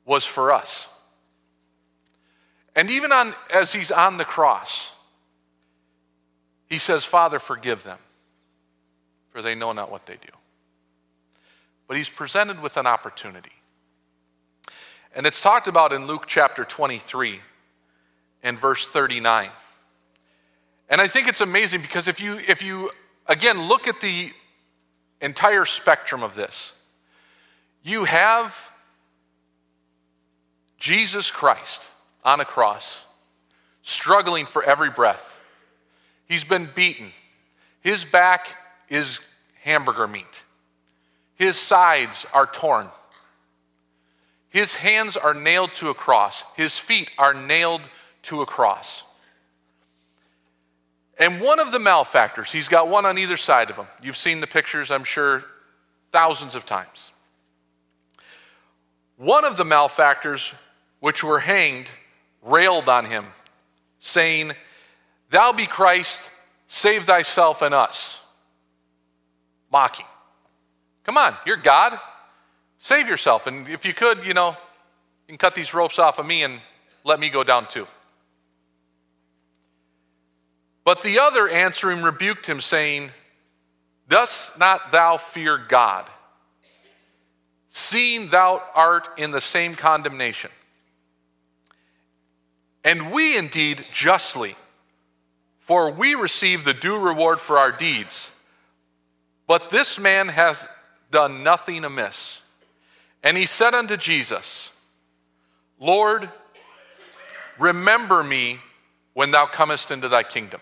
was 0.09 0.25
for 0.25 0.51
us. 0.51 0.87
And 2.75 2.89
even 2.89 3.11
on, 3.11 3.35
as 3.53 3.73
he's 3.73 3.91
on 3.91 4.17
the 4.17 4.25
cross, 4.25 4.91
he 6.67 6.79
says, 6.79 7.05
Father, 7.05 7.37
forgive 7.37 7.83
them, 7.83 7.99
for 9.29 9.43
they 9.43 9.53
know 9.53 9.71
not 9.71 9.91
what 9.91 10.07
they 10.07 10.15
do. 10.15 10.33
But 11.87 11.95
he's 11.95 12.09
presented 12.09 12.59
with 12.59 12.75
an 12.75 12.87
opportunity. 12.87 13.51
And 15.15 15.27
it's 15.27 15.41
talked 15.41 15.67
about 15.67 15.93
in 15.93 16.07
Luke 16.07 16.25
chapter 16.25 16.63
23 16.63 17.39
and 18.41 18.57
verse 18.57 18.87
39. 18.87 19.49
And 20.89 20.99
I 20.99 21.07
think 21.07 21.27
it's 21.27 21.41
amazing 21.41 21.81
because 21.81 22.07
if 22.07 22.19
you, 22.19 22.39
if 22.47 22.63
you 22.63 22.89
again, 23.27 23.67
look 23.67 23.87
at 23.87 24.01
the 24.01 24.31
entire 25.21 25.65
spectrum 25.65 26.23
of 26.23 26.33
this, 26.33 26.73
You 27.83 28.05
have 28.05 28.71
Jesus 30.79 31.29
Christ 31.29 31.89
on 32.23 32.39
a 32.39 32.45
cross, 32.45 33.03
struggling 33.81 34.45
for 34.45 34.63
every 34.63 34.89
breath. 34.89 35.37
He's 36.27 36.43
been 36.43 36.69
beaten. 36.73 37.11
His 37.81 38.05
back 38.05 38.55
is 38.87 39.19
hamburger 39.61 40.07
meat. 40.07 40.43
His 41.35 41.57
sides 41.57 42.25
are 42.33 42.45
torn. 42.45 42.87
His 44.49 44.75
hands 44.75 45.15
are 45.15 45.33
nailed 45.33 45.73
to 45.75 45.89
a 45.89 45.93
cross. 45.93 46.43
His 46.55 46.77
feet 46.77 47.11
are 47.17 47.33
nailed 47.33 47.89
to 48.23 48.41
a 48.41 48.45
cross. 48.45 49.03
And 51.19 51.41
one 51.41 51.59
of 51.59 51.71
the 51.71 51.79
malefactors, 51.79 52.51
he's 52.51 52.69
got 52.69 52.87
one 52.87 53.05
on 53.05 53.17
either 53.17 53.37
side 53.37 53.69
of 53.69 53.75
him. 53.75 53.87
You've 54.01 54.17
seen 54.17 54.39
the 54.39 54.47
pictures, 54.47 54.89
I'm 54.89 55.03
sure, 55.03 55.43
thousands 56.11 56.55
of 56.55 56.65
times. 56.65 57.11
One 59.17 59.43
of 59.43 59.57
the 59.57 59.65
malefactors 59.65 60.53
which 60.99 61.23
were 61.23 61.39
hanged 61.39 61.89
railed 62.41 62.89
on 62.89 63.05
him, 63.05 63.25
saying, 63.99 64.53
Thou 65.29 65.51
be 65.53 65.65
Christ, 65.65 66.29
save 66.67 67.05
thyself 67.05 67.61
and 67.61 67.73
us. 67.73 68.21
Mocking. 69.71 70.05
Come 71.03 71.17
on, 71.17 71.35
you're 71.45 71.57
God. 71.57 71.99
Save 72.77 73.07
yourself. 73.07 73.45
And 73.45 73.67
if 73.67 73.85
you 73.85 73.93
could, 73.93 74.25
you 74.25 74.33
know, 74.33 74.49
you 74.49 75.33
can 75.33 75.37
cut 75.37 75.53
these 75.53 75.73
ropes 75.73 75.99
off 75.99 76.17
of 76.17 76.25
me 76.25 76.43
and 76.43 76.59
let 77.03 77.19
me 77.19 77.29
go 77.29 77.43
down 77.43 77.67
too. 77.67 77.87
But 80.83 81.03
the 81.03 81.19
other 81.19 81.47
answering 81.47 82.01
rebuked 82.01 82.47
him, 82.47 82.61
saying, 82.61 83.11
Dost 84.07 84.57
not 84.57 84.91
thou 84.91 85.17
fear 85.17 85.57
God, 85.57 86.09
seeing 87.69 88.29
thou 88.29 88.63
art 88.73 89.07
in 89.19 89.29
the 89.29 89.41
same 89.41 89.75
condemnation? 89.75 90.49
And 92.83 93.11
we 93.11 93.37
indeed 93.37 93.83
justly, 93.93 94.55
for 95.59 95.91
we 95.91 96.15
receive 96.15 96.63
the 96.63 96.73
due 96.73 96.97
reward 96.97 97.39
for 97.39 97.57
our 97.57 97.71
deeds. 97.71 98.31
But 99.47 99.69
this 99.69 99.99
man 99.99 100.27
hath 100.29 100.67
done 101.11 101.43
nothing 101.43 101.83
amiss. 101.83 102.39
And 103.23 103.35
he 103.35 103.45
said 103.45 103.73
unto 103.73 103.97
Jesus, 103.97 104.71
Lord, 105.79 106.29
remember 107.57 108.23
me 108.23 108.59
when 109.13 109.31
thou 109.31 109.45
comest 109.45 109.91
into 109.91 110.07
thy 110.07 110.23
kingdom. 110.23 110.61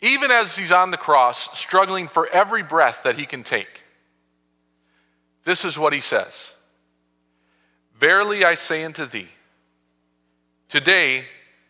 Even 0.00 0.30
as 0.30 0.56
he's 0.56 0.72
on 0.72 0.90
the 0.90 0.96
cross, 0.96 1.58
struggling 1.58 2.08
for 2.08 2.28
every 2.32 2.62
breath 2.62 3.02
that 3.04 3.18
he 3.18 3.26
can 3.26 3.42
take, 3.42 3.84
this 5.44 5.64
is 5.64 5.78
what 5.78 5.92
he 5.92 6.00
says 6.00 6.52
Verily 7.96 8.44
I 8.44 8.54
say 8.54 8.84
unto 8.84 9.06
thee, 9.06 9.28
today 10.74 11.24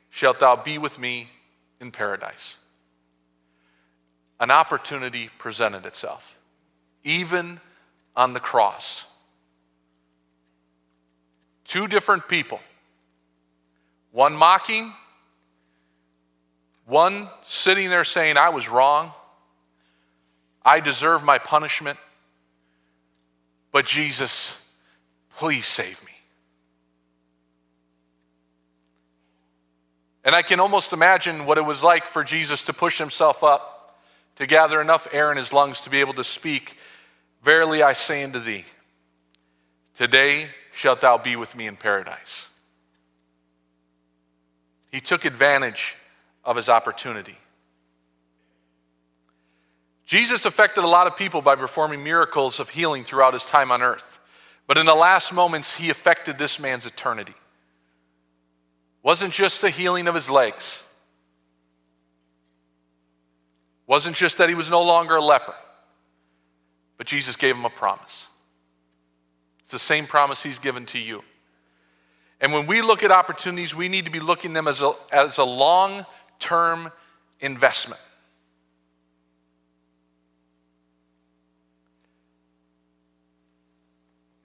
shalt 0.09 0.39
thou 0.39 0.57
be 0.57 0.79
with 0.79 0.99
me 0.99 1.29
in 1.79 1.91
paradise. 1.91 2.57
An 4.41 4.51
opportunity 4.51 5.29
presented 5.37 5.85
itself, 5.85 6.39
even 7.03 7.61
on 8.17 8.33
the 8.33 8.41
cross. 8.41 9.05
Two 11.67 11.87
different 11.87 12.29
people, 12.29 12.61
one 14.11 14.35
mocking, 14.35 14.91
one 16.87 17.29
sitting 17.45 17.91
there 17.91 18.05
saying, 18.05 18.39
I 18.39 18.49
was 18.49 18.71
wrong, 18.71 19.13
I 20.65 20.81
deserve 20.81 21.23
my 21.23 21.37
punishment, 21.37 21.99
but 23.71 23.85
Jesus, 23.85 24.63
please 25.37 25.67
save 25.67 26.03
me. 26.07 26.14
And 30.25 30.35
I 30.35 30.43
can 30.43 30.61
almost 30.61 30.93
imagine 30.93 31.45
what 31.47 31.59
it 31.59 31.65
was 31.65 31.83
like 31.83 32.07
for 32.07 32.25
Jesus 32.25 32.63
to 32.63 32.73
push 32.73 32.99
himself 32.99 33.45
up, 33.45 33.99
to 34.37 34.47
gather 34.47 34.81
enough 34.81 35.07
air 35.13 35.31
in 35.31 35.37
his 35.37 35.53
lungs 35.53 35.81
to 35.83 35.91
be 35.91 36.01
able 36.01 36.15
to 36.15 36.25
speak 36.25 36.77
Verily 37.45 37.83
I 37.83 37.93
say 37.93 38.25
unto 38.25 38.39
thee, 38.39 38.65
today 39.95 40.49
shalt 40.73 41.03
thou 41.03 41.19
be 41.19 41.37
with 41.37 41.55
me 41.55 41.67
in 41.67 41.77
paradise. 41.77 42.49
He 44.91 45.01
took 45.01 45.27
advantage 45.27 45.95
of 46.43 46.57
his 46.57 46.71
opportunity. 46.71 47.37
Jesus 50.07 50.47
affected 50.47 50.85
a 50.85 50.87
lot 50.87 51.07
of 51.07 51.17
people 51.17 51.43
by 51.43 51.55
performing 51.55 52.03
miracles 52.03 52.61
of 52.61 52.71
healing 52.71 53.05
throughout 53.05 53.35
his 53.35 53.45
time 53.45 53.71
on 53.71 53.83
earth. 53.83 54.19
But 54.67 54.79
in 54.79 54.87
the 54.87 54.95
last 54.95 55.31
moments, 55.31 55.77
he 55.77 55.91
affected 55.91 56.39
this 56.39 56.59
man's 56.59 56.87
eternity. 56.87 57.35
Wasn't 59.05 59.35
just 59.35 59.61
the 59.61 59.69
healing 59.69 60.09
of 60.09 60.15
his 60.15 60.31
legs. 60.31 60.83
Wasn't 63.87 64.17
just 64.17 64.39
that 64.39 64.49
he 64.49 64.55
was 64.55 64.71
no 64.71 64.83
longer 64.83 65.17
a 65.17 65.21
leper. 65.23 65.55
But 66.97 67.07
Jesus 67.07 67.37
gave 67.37 67.55
him 67.55 67.67
a 67.67 67.71
promise. 67.71 68.29
It's 69.61 69.73
the 69.73 69.79
same 69.79 70.07
promise 70.07 70.43
he's 70.43 70.59
given 70.59 70.87
to 70.87 70.99
you. 70.99 71.23
And 72.41 72.53
when 72.55 72.67
we 72.67 72.81
look 72.81 73.03
at 73.03 73.11
opportunities, 73.11 73.75
we 73.75 73.91
need 73.91 74.07
to 74.07 74.11
be 74.11 74.21
looking 74.21 74.55
them 74.55 74.67
as 74.67 74.81
a, 74.81 74.95
as 75.13 75.37
a 75.37 75.45
long 75.45 76.07
term 76.39 76.91
investment. 77.41 78.01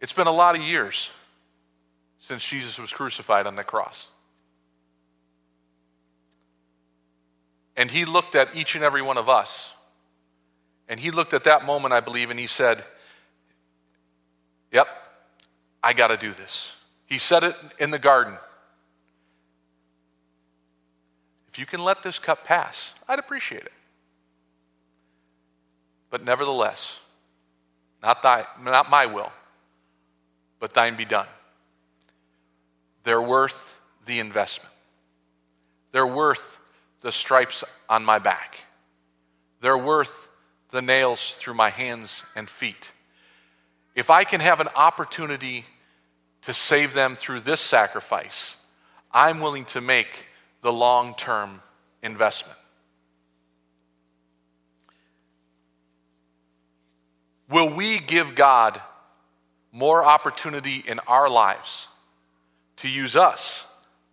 It's 0.02 0.14
been 0.14 0.28
a 0.28 0.32
lot 0.32 0.58
of 0.58 0.62
years 0.62 1.12
since 2.20 2.46
Jesus 2.46 2.78
was 2.78 2.92
crucified 2.92 3.48
on 3.48 3.56
the 3.56 3.64
cross. 3.64 4.10
And 7.80 7.90
he 7.90 8.04
looked 8.04 8.36
at 8.36 8.54
each 8.58 8.76
and 8.76 8.84
every 8.84 9.02
one 9.02 9.18
of 9.18 9.30
us 9.30 9.74
and 10.90 11.00
he 11.00 11.12
looked 11.12 11.34
at 11.34 11.46
that 11.46 11.66
moment, 11.66 11.94
I 11.94 12.02
believe, 12.02 12.30
and 12.30 12.38
he 12.38 12.46
said, 12.46 12.84
Yep, 14.74 14.88
I 15.82 15.94
got 15.94 16.08
to 16.08 16.18
do 16.18 16.34
this. 16.34 16.76
He 17.06 17.18
said 17.18 17.44
it 17.44 17.56
in 17.80 17.92
the 17.92 17.98
garden. 17.98 18.38
If 21.48 21.58
you 21.58 21.66
can 21.66 21.82
let 21.82 22.04
this 22.04 22.20
cup 22.20 22.44
pass, 22.44 22.94
I'd 23.08 23.18
appreciate 23.18 23.64
it. 23.64 23.72
But 26.10 26.24
nevertheless, 26.24 27.00
not, 28.04 28.22
thy, 28.22 28.46
not 28.62 28.90
my 28.90 29.06
will, 29.06 29.32
but 30.60 30.74
thine 30.74 30.98
be 30.98 31.06
done. 31.06 31.28
They're 33.04 33.22
worth 33.22 33.80
the 34.06 34.20
investment. 34.20 34.74
They're 35.92 36.06
worth 36.06 36.59
the 37.02 37.12
stripes 37.12 37.64
on 37.88 38.04
my 38.04 38.20
back. 38.20 38.66
They're 39.62 39.78
worth 39.78 40.30
the 40.72 40.82
nails 40.82 41.32
through 41.32 41.56
my 41.56 41.70
hands 41.70 42.24
and 42.36 42.50
feet. 42.50 42.92
If 43.96 44.10
I 44.10 44.24
can 44.24 44.40
have 44.40 44.60
an 44.60 44.70
opportunity 44.76 45.66
to 46.44 46.54
save 46.54 46.94
them 46.94 47.16
through 47.16 47.42
this 47.42 47.60
sacrifice, 47.60 48.56
I'm 49.12 49.40
willing 49.40 49.66
to 49.66 49.82
make 49.82 50.28
the 50.62 50.72
long 50.72 51.16
term 51.16 51.62
investment. 52.04 52.58
Will 57.50 57.74
we 57.74 58.00
give 58.00 58.36
God 58.36 58.80
more 59.72 60.06
opportunity 60.06 60.84
in 60.88 61.00
our 61.08 61.30
lives 61.30 61.88
to 62.78 62.88
use 62.88 63.16
us 63.16 63.66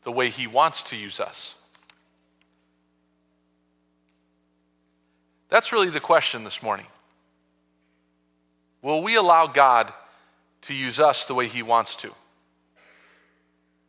the 0.05 0.12
way 0.12 0.31
He 0.31 0.46
wants 0.46 0.85
to 0.85 0.96
use 0.96 1.20
us? 1.20 1.56
That's 5.48 5.72
really 5.72 5.90
the 5.90 6.00
question 6.00 6.44
this 6.44 6.62
morning. 6.62 6.87
Will 8.82 9.02
we 9.02 9.16
allow 9.16 9.46
God 9.46 9.92
to 10.62 10.74
use 10.74 11.00
us 11.00 11.24
the 11.24 11.35
way 11.35 11.46
He 11.46 11.62
wants 11.62 11.96
to? 11.96 12.12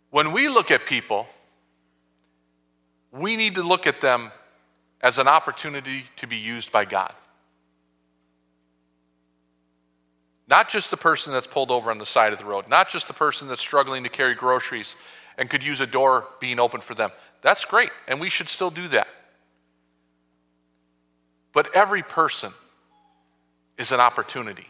When 0.09 0.31
we 0.31 0.47
look 0.47 0.71
at 0.71 0.85
people, 0.85 1.27
we 3.11 3.35
need 3.35 3.55
to 3.55 3.63
look 3.63 3.87
at 3.87 4.01
them 4.01 4.31
as 5.01 5.17
an 5.17 5.27
opportunity 5.27 6.05
to 6.17 6.27
be 6.27 6.37
used 6.37 6.71
by 6.71 6.85
God. 6.85 7.13
Not 10.47 10.69
just 10.69 10.91
the 10.91 10.97
person 10.97 11.33
that's 11.33 11.47
pulled 11.47 11.71
over 11.71 11.91
on 11.91 11.97
the 11.97 12.05
side 12.05 12.31
of 12.31 12.39
the 12.39 12.45
road, 12.45 12.69
not 12.69 12.89
just 12.89 13.07
the 13.07 13.13
person 13.13 13.47
that's 13.47 13.61
struggling 13.61 14.03
to 14.03 14.09
carry 14.09 14.33
groceries 14.33 14.95
and 15.37 15.49
could 15.49 15.61
use 15.61 15.81
a 15.81 15.87
door 15.87 16.27
being 16.39 16.57
open 16.59 16.81
for 16.81 16.95
them. 16.95 17.11
That's 17.41 17.65
great, 17.65 17.91
and 18.07 18.19
we 18.19 18.29
should 18.29 18.47
still 18.49 18.71
do 18.71 18.87
that. 18.89 19.07
But 21.57 21.73
every 21.73 22.03
person 22.03 22.53
is 23.79 23.91
an 23.91 23.99
opportunity. 23.99 24.67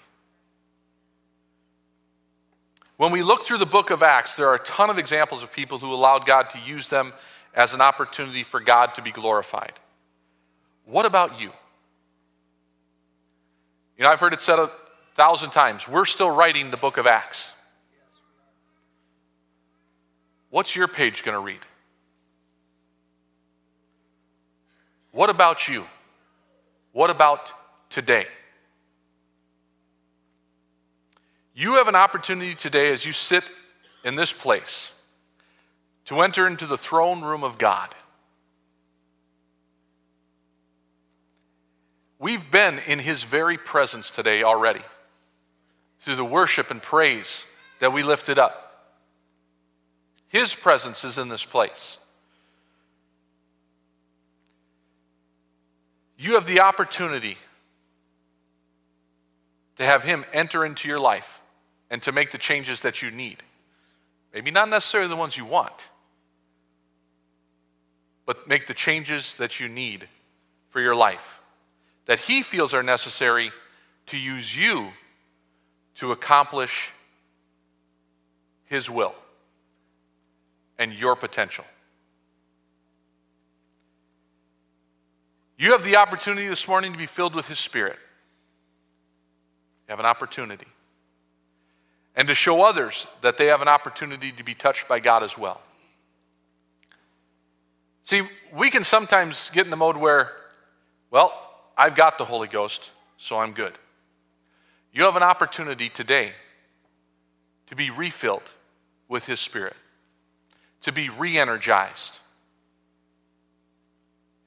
When 2.96 3.12
we 3.12 3.24
look 3.24 3.44
through 3.44 3.58
the 3.58 3.66
book 3.66 3.90
of 3.90 4.02
Acts, 4.02 4.38
there 4.38 4.48
are 4.48 4.56
a 4.56 4.60
ton 4.60 4.90
of 4.90 4.98
examples 4.98 5.44
of 5.44 5.52
people 5.52 5.80
who 5.80 5.94
allowed 5.94 6.26
God 6.26 6.50
to 6.52 6.60
use 6.60 6.88
them 6.88 7.12
as 7.54 7.74
an 7.74 7.82
opportunity 7.82 8.42
for 8.42 8.62
God 8.62 8.96
to 8.96 9.02
be 9.02 9.12
glorified. 9.12 9.74
What 10.86 11.06
about 11.06 11.42
you? 11.42 11.52
You 13.98 14.06
know, 14.06 14.10
I've 14.10 14.22
heard 14.22 14.32
it 14.32 14.40
said 14.40 14.58
a 14.58 14.72
thousand 15.14 15.50
times. 15.50 15.90
We're 15.90 16.06
still 16.06 16.32
writing 16.32 16.72
the 16.72 16.78
book 16.78 16.96
of 16.96 17.06
Acts. 17.06 17.52
What's 20.52 20.74
your 20.74 20.88
page 20.88 21.26
going 21.26 21.36
to 21.36 21.42
read? 21.42 21.60
What 25.12 25.30
about 25.30 25.68
you? 25.68 25.86
What 26.98 27.12
about 27.12 27.54
today? 27.92 28.26
You 31.54 31.76
have 31.76 31.88
an 31.88 31.94
opportunity 31.94 32.56
today 32.56 32.92
as 32.92 33.06
you 33.06 33.12
sit 33.12 33.44
in 34.04 34.16
this 34.16 34.34
place 34.34 34.92
to 36.06 36.22
enter 36.22 36.48
into 36.48 36.66
the 36.66 36.76
throne 36.76 37.22
room 37.22 37.44
of 37.44 37.60
God. 37.60 37.94
We've 42.18 42.50
been 42.50 42.80
in 42.88 42.98
His 42.98 43.24
very 43.24 43.60
presence 43.60 44.10
today 44.10 44.42
already 44.42 44.82
through 46.00 46.16
the 46.16 46.26
worship 46.26 46.72
and 46.72 46.82
praise 46.82 47.46
that 47.78 47.94
we 47.94 48.02
lifted 48.02 48.40
up. 48.40 48.96
His 50.30 50.56
presence 50.56 51.04
is 51.04 51.20
in 51.20 51.30
this 51.30 51.46
place. 51.46 52.00
You 56.18 56.34
have 56.34 56.48
the 56.48 56.62
opportunity 56.62 57.38
to 59.76 59.84
have 59.84 60.04
Him 60.04 60.26
enter 60.34 60.66
into 60.66 60.88
your 60.88 61.00
life 61.00 61.40
and 61.90 62.02
to 62.04 62.12
make 62.12 62.32
the 62.32 62.38
changes 62.38 62.82
that 62.82 63.02
you 63.02 63.12
need. 63.12 63.44
Maybe 64.34 64.52
not 64.52 64.70
necessarily 64.70 65.10
the 65.10 65.16
ones 65.16 65.38
you 65.38 65.46
want, 65.46 65.90
but 68.26 68.48
make 68.48 68.68
the 68.68 68.74
changes 68.74 69.36
that 69.36 69.60
you 69.60 69.70
need 69.70 70.08
for 70.70 70.82
your 70.82 70.96
life, 70.96 71.40
that 72.06 72.20
He 72.20 72.42
feels 72.42 72.74
are 72.74 72.84
necessary 72.84 73.52
to 74.08 74.18
use 74.18 74.58
you 74.58 74.92
to 75.96 76.12
accomplish 76.12 76.92
His 78.66 78.90
will 78.90 79.16
and 80.80 80.94
your 80.94 81.16
potential. 81.16 81.66
You 85.58 85.72
have 85.72 85.84
the 85.84 85.96
opportunity 85.96 86.48
this 86.48 86.68
morning 86.68 86.92
to 86.92 86.98
be 86.98 87.08
filled 87.08 87.34
with 87.34 87.48
His 87.48 87.58
Spirit. 87.58 87.98
You 89.88 89.92
have 89.92 90.00
an 90.00 90.06
opportunity. 90.06 90.68
And 92.16 92.28
to 92.28 92.36
show 92.36 92.62
others 92.62 93.08
that 93.22 93.38
they 93.38 93.48
have 93.48 93.62
an 93.62 93.68
opportunity 93.68 94.32
to 94.32 94.44
be 94.44 94.54
touched 94.54 94.88
by 94.88 95.00
God 95.00 95.24
as 95.24 95.38
well. 95.38 95.62
See, 98.04 98.22
we 98.54 98.70
can 98.70 98.84
sometimes 98.84 99.50
get 99.50 99.66
in 99.66 99.72
the 99.72 99.78
mode 99.78 99.98
where, 99.98 100.32
well, 101.10 101.34
I've 101.78 101.96
got 101.96 102.18
the 102.18 102.26
Holy 102.26 102.48
Ghost, 102.48 102.92
so 103.18 103.38
I'm 103.40 103.52
good. 103.52 103.74
You 104.94 105.04
have 105.04 105.16
an 105.16 105.24
opportunity 105.24 105.90
today 105.90 106.32
to 107.68 107.76
be 107.76 107.90
refilled 107.90 108.50
with 109.08 109.26
His 109.26 109.40
Spirit, 109.40 109.76
to 110.82 110.92
be 110.92 111.10
re 111.10 111.38
energized 111.38 112.20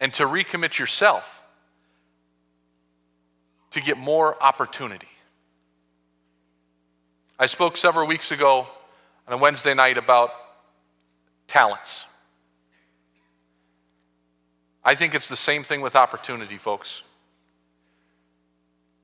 and 0.01 0.13
to 0.15 0.25
recommit 0.25 0.79
yourself 0.79 1.43
to 3.71 3.81
get 3.81 3.97
more 3.97 4.43
opportunity. 4.43 5.09
I 7.39 7.47
spoke 7.47 7.77
several 7.77 8.07
weeks 8.07 8.33
ago 8.33 8.67
on 9.29 9.35
a 9.35 9.37
Wednesday 9.37 9.75
night 9.75 9.99
about 9.99 10.31
talents. 11.47 12.07
I 14.85 14.95
think 14.95 15.15
it's 15.15 15.29
the 15.29 15.37
same 15.37 15.63
thing 15.63 15.83
with 15.83 15.95
opportunity, 15.95 16.57
folks. 16.57 17.03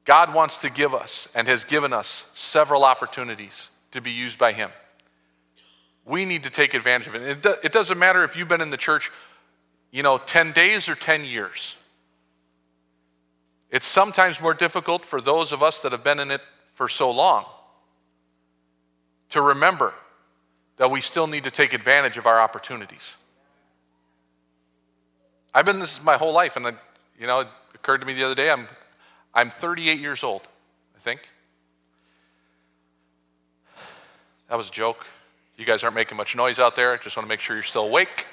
God 0.04 0.32
wants 0.32 0.58
to 0.58 0.70
give 0.70 0.94
us 0.94 1.28
and 1.34 1.48
has 1.48 1.64
given 1.64 1.92
us 1.92 2.30
several 2.34 2.84
opportunities 2.84 3.68
to 3.90 4.00
be 4.00 4.10
used 4.10 4.38
by 4.38 4.52
Him. 4.52 4.70
We 6.04 6.24
need 6.24 6.44
to 6.44 6.50
take 6.50 6.74
advantage 6.74 7.08
of 7.08 7.14
it. 7.16 7.44
It 7.64 7.72
doesn't 7.72 7.98
matter 7.98 8.22
if 8.22 8.36
you've 8.36 8.48
been 8.48 8.60
in 8.60 8.70
the 8.70 8.76
church 8.76 9.10
you 9.96 10.02
know, 10.02 10.18
10 10.18 10.52
days 10.52 10.90
or 10.90 10.94
10 10.94 11.24
years. 11.24 11.74
It's 13.70 13.86
sometimes 13.86 14.42
more 14.42 14.52
difficult 14.52 15.06
for 15.06 15.22
those 15.22 15.52
of 15.52 15.62
us 15.62 15.78
that 15.80 15.92
have 15.92 16.04
been 16.04 16.20
in 16.20 16.30
it 16.30 16.42
for 16.74 16.86
so 16.86 17.10
long 17.10 17.46
to 19.30 19.40
remember 19.40 19.94
that 20.76 20.90
we 20.90 21.00
still 21.00 21.26
need 21.26 21.44
to 21.44 21.50
take 21.50 21.72
advantage 21.72 22.18
of 22.18 22.26
our 22.26 22.38
opportunities. 22.38 23.16
I've 25.54 25.64
been 25.64 25.80
this 25.80 26.04
my 26.04 26.18
whole 26.18 26.34
life, 26.34 26.58
and 26.58 26.76
you 27.18 27.26
know, 27.26 27.40
it 27.40 27.48
occurred 27.74 28.02
to 28.02 28.06
me 28.06 28.12
the 28.12 28.24
other 28.24 28.34
day. 28.34 28.50
I'm, 28.50 28.68
I'm 29.32 29.48
38 29.48 29.98
years 29.98 30.22
old, 30.22 30.42
I 30.94 31.00
think. 31.00 31.26
That 34.50 34.58
was 34.58 34.68
a 34.68 34.72
joke. 34.72 35.06
You 35.56 35.64
guys 35.64 35.82
aren't 35.82 35.96
making 35.96 36.18
much 36.18 36.36
noise 36.36 36.58
out 36.58 36.76
there. 36.76 36.92
I 36.92 36.98
just 36.98 37.16
want 37.16 37.24
to 37.24 37.30
make 37.30 37.40
sure 37.40 37.56
you're 37.56 37.62
still 37.62 37.86
awake. 37.86 38.26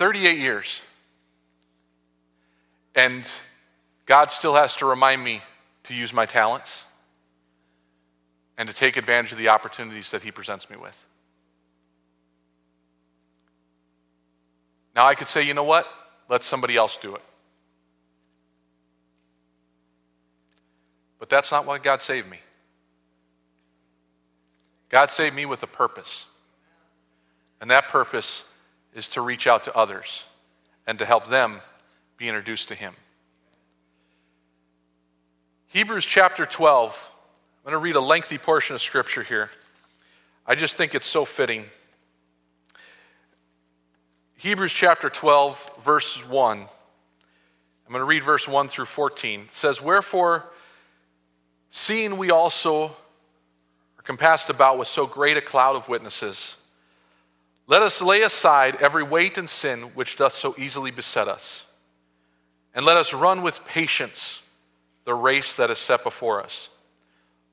38 0.00 0.38
years. 0.38 0.80
And 2.94 3.30
God 4.06 4.30
still 4.30 4.54
has 4.54 4.74
to 4.76 4.86
remind 4.86 5.22
me 5.22 5.42
to 5.84 5.94
use 5.94 6.14
my 6.14 6.24
talents 6.24 6.86
and 8.56 8.66
to 8.66 8.74
take 8.74 8.96
advantage 8.96 9.32
of 9.32 9.36
the 9.36 9.48
opportunities 9.48 10.10
that 10.12 10.22
He 10.22 10.32
presents 10.32 10.70
me 10.70 10.78
with. 10.78 11.04
Now, 14.96 15.04
I 15.04 15.14
could 15.14 15.28
say, 15.28 15.42
you 15.42 15.52
know 15.52 15.64
what? 15.64 15.86
Let 16.30 16.44
somebody 16.44 16.78
else 16.78 16.96
do 16.96 17.14
it. 17.14 17.22
But 21.18 21.28
that's 21.28 21.52
not 21.52 21.66
why 21.66 21.76
God 21.76 22.00
saved 22.00 22.30
me. 22.30 22.38
God 24.88 25.10
saved 25.10 25.36
me 25.36 25.44
with 25.44 25.62
a 25.62 25.66
purpose. 25.66 26.24
And 27.60 27.70
that 27.70 27.88
purpose 27.88 28.44
is 28.94 29.08
to 29.08 29.20
reach 29.20 29.46
out 29.46 29.64
to 29.64 29.76
others 29.76 30.26
and 30.86 30.98
to 30.98 31.04
help 31.04 31.26
them 31.28 31.60
be 32.16 32.28
introduced 32.28 32.68
to 32.68 32.74
Him. 32.74 32.94
Hebrews 35.68 36.04
chapter 36.04 36.44
12. 36.46 37.10
I'm 37.64 37.70
going 37.70 37.80
to 37.80 37.84
read 37.84 37.96
a 37.96 38.00
lengthy 38.00 38.38
portion 38.38 38.74
of 38.74 38.80
Scripture 38.80 39.22
here. 39.22 39.50
I 40.46 40.54
just 40.54 40.76
think 40.76 40.94
it's 40.94 41.06
so 41.06 41.24
fitting. 41.24 41.64
Hebrews 44.36 44.72
chapter 44.72 45.08
12, 45.08 45.70
verse 45.82 46.26
1. 46.28 46.58
I'm 46.58 46.66
going 47.88 48.00
to 48.00 48.04
read 48.04 48.24
verse 48.24 48.48
1 48.48 48.68
through 48.68 48.86
14. 48.86 49.40
It 49.42 49.52
says, 49.52 49.82
Wherefore, 49.82 50.46
seeing 51.70 52.16
we 52.16 52.30
also 52.30 52.86
are 52.86 54.02
compassed 54.02 54.48
about 54.48 54.78
with 54.78 54.88
so 54.88 55.06
great 55.06 55.36
a 55.36 55.40
cloud 55.40 55.76
of 55.76 55.88
witnesses, 55.88 56.56
let 57.70 57.82
us 57.82 58.02
lay 58.02 58.22
aside 58.22 58.74
every 58.80 59.04
weight 59.04 59.38
and 59.38 59.48
sin 59.48 59.82
which 59.94 60.16
doth 60.16 60.32
so 60.32 60.56
easily 60.58 60.90
beset 60.90 61.28
us, 61.28 61.66
and 62.74 62.84
let 62.84 62.96
us 62.96 63.14
run 63.14 63.42
with 63.42 63.64
patience 63.64 64.42
the 65.04 65.14
race 65.14 65.54
that 65.54 65.70
is 65.70 65.78
set 65.78 66.02
before 66.02 66.42
us, 66.42 66.68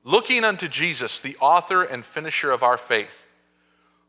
looking 0.02 0.42
unto 0.42 0.66
Jesus, 0.66 1.20
the 1.20 1.36
author 1.36 1.84
and 1.84 2.04
finisher 2.04 2.50
of 2.50 2.64
our 2.64 2.76
faith, 2.76 3.28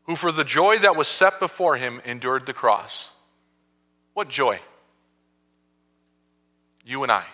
who 0.02 0.16
for 0.16 0.32
the 0.32 0.42
joy 0.42 0.78
that 0.78 0.96
was 0.96 1.06
set 1.06 1.38
before 1.38 1.76
him 1.76 2.02
endured 2.04 2.44
the 2.44 2.52
cross. 2.52 3.12
What 4.12 4.28
joy? 4.28 4.58
You 6.84 7.04
and 7.04 7.12
I. 7.12 7.24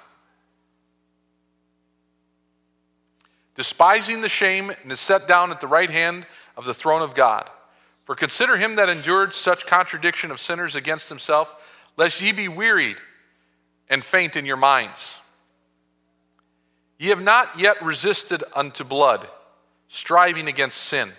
Despising 3.54 4.20
the 4.20 4.28
shame 4.28 4.70
and 4.82 4.92
is 4.92 5.00
set 5.00 5.26
down 5.26 5.50
at 5.50 5.62
the 5.62 5.66
right 5.66 5.88
hand 5.88 6.26
of 6.58 6.66
the 6.66 6.74
throne 6.74 7.00
of 7.00 7.14
God. 7.14 7.48
For 8.06 8.14
consider 8.14 8.56
him 8.56 8.76
that 8.76 8.88
endured 8.88 9.34
such 9.34 9.66
contradiction 9.66 10.30
of 10.30 10.38
sinners 10.38 10.76
against 10.76 11.08
himself, 11.08 11.54
lest 11.96 12.22
ye 12.22 12.30
be 12.30 12.46
wearied 12.46 12.98
and 13.90 14.04
faint 14.04 14.36
in 14.36 14.46
your 14.46 14.56
minds. 14.56 15.18
Ye 16.98 17.08
have 17.08 17.20
not 17.20 17.58
yet 17.58 17.82
resisted 17.82 18.44
unto 18.54 18.84
blood, 18.84 19.28
striving 19.88 20.46
against 20.46 20.78
sin. 20.78 21.10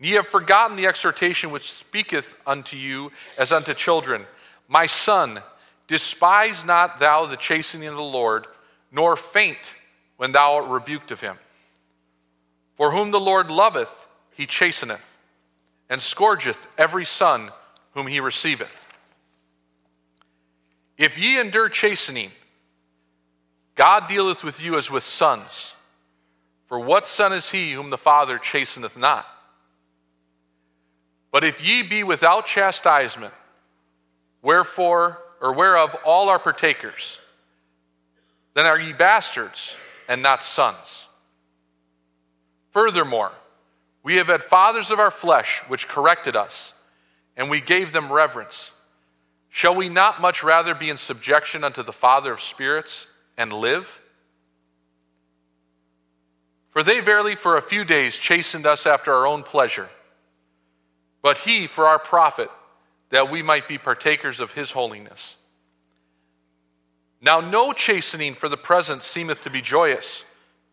Ye 0.00 0.12
have 0.12 0.26
forgotten 0.26 0.78
the 0.78 0.86
exhortation 0.86 1.50
which 1.50 1.70
speaketh 1.70 2.34
unto 2.46 2.78
you 2.78 3.12
as 3.36 3.52
unto 3.52 3.74
children. 3.74 4.24
My 4.68 4.86
son, 4.86 5.40
despise 5.86 6.64
not 6.64 6.98
thou 6.98 7.26
the 7.26 7.36
chastening 7.36 7.88
of 7.88 7.96
the 7.96 8.02
Lord, 8.02 8.46
nor 8.90 9.16
faint 9.16 9.74
when 10.16 10.32
thou 10.32 10.54
art 10.54 10.68
rebuked 10.68 11.10
of 11.10 11.20
him. 11.20 11.36
For 12.76 12.90
whom 12.90 13.10
the 13.10 13.20
Lord 13.20 13.50
loveth, 13.50 14.08
he 14.32 14.46
chasteneth 14.46 15.09
and 15.90 16.00
scourgeth 16.00 16.68
every 16.78 17.04
son 17.04 17.50
whom 17.94 18.06
he 18.06 18.20
receiveth. 18.20 18.86
If 20.96 21.18
ye 21.18 21.40
endure 21.40 21.68
chastening, 21.68 22.30
God 23.74 24.06
dealeth 24.06 24.44
with 24.44 24.62
you 24.62 24.78
as 24.78 24.90
with 24.90 25.02
sons. 25.02 25.74
For 26.66 26.78
what 26.78 27.08
son 27.08 27.32
is 27.32 27.50
he 27.50 27.72
whom 27.72 27.90
the 27.90 27.98
Father 27.98 28.38
chasteneth 28.38 28.96
not? 28.96 29.26
But 31.32 31.42
if 31.42 31.64
ye 31.64 31.82
be 31.82 32.04
without 32.04 32.46
chastisement, 32.46 33.34
wherefore 34.42 35.18
or 35.40 35.54
whereof 35.54 35.96
all 36.04 36.28
are 36.28 36.38
partakers, 36.38 37.18
then 38.54 38.66
are 38.66 38.78
ye 38.78 38.92
bastards 38.92 39.74
and 40.08 40.22
not 40.22 40.44
sons. 40.44 41.06
Furthermore, 42.72 43.32
we 44.02 44.16
have 44.16 44.28
had 44.28 44.42
fathers 44.42 44.90
of 44.90 44.98
our 44.98 45.10
flesh 45.10 45.62
which 45.68 45.88
corrected 45.88 46.36
us, 46.36 46.72
and 47.36 47.50
we 47.50 47.60
gave 47.60 47.92
them 47.92 48.12
reverence. 48.12 48.72
Shall 49.48 49.74
we 49.74 49.88
not 49.88 50.20
much 50.20 50.42
rather 50.42 50.74
be 50.74 50.90
in 50.90 50.96
subjection 50.96 51.64
unto 51.64 51.82
the 51.82 51.92
Father 51.92 52.32
of 52.32 52.40
spirits 52.40 53.08
and 53.36 53.52
live? 53.52 54.00
For 56.70 56.82
they 56.82 57.00
verily 57.00 57.34
for 57.34 57.56
a 57.56 57.62
few 57.62 57.84
days 57.84 58.16
chastened 58.16 58.64
us 58.64 58.86
after 58.86 59.12
our 59.12 59.26
own 59.26 59.42
pleasure, 59.42 59.90
but 61.20 61.38
he 61.38 61.66
for 61.66 61.86
our 61.86 61.98
profit, 61.98 62.50
that 63.10 63.30
we 63.30 63.42
might 63.42 63.66
be 63.66 63.76
partakers 63.76 64.38
of 64.38 64.52
his 64.52 64.70
holiness. 64.70 65.36
Now 67.20 67.40
no 67.40 67.72
chastening 67.72 68.34
for 68.34 68.48
the 68.48 68.56
present 68.56 69.02
seemeth 69.02 69.42
to 69.42 69.50
be 69.50 69.60
joyous, 69.60 70.24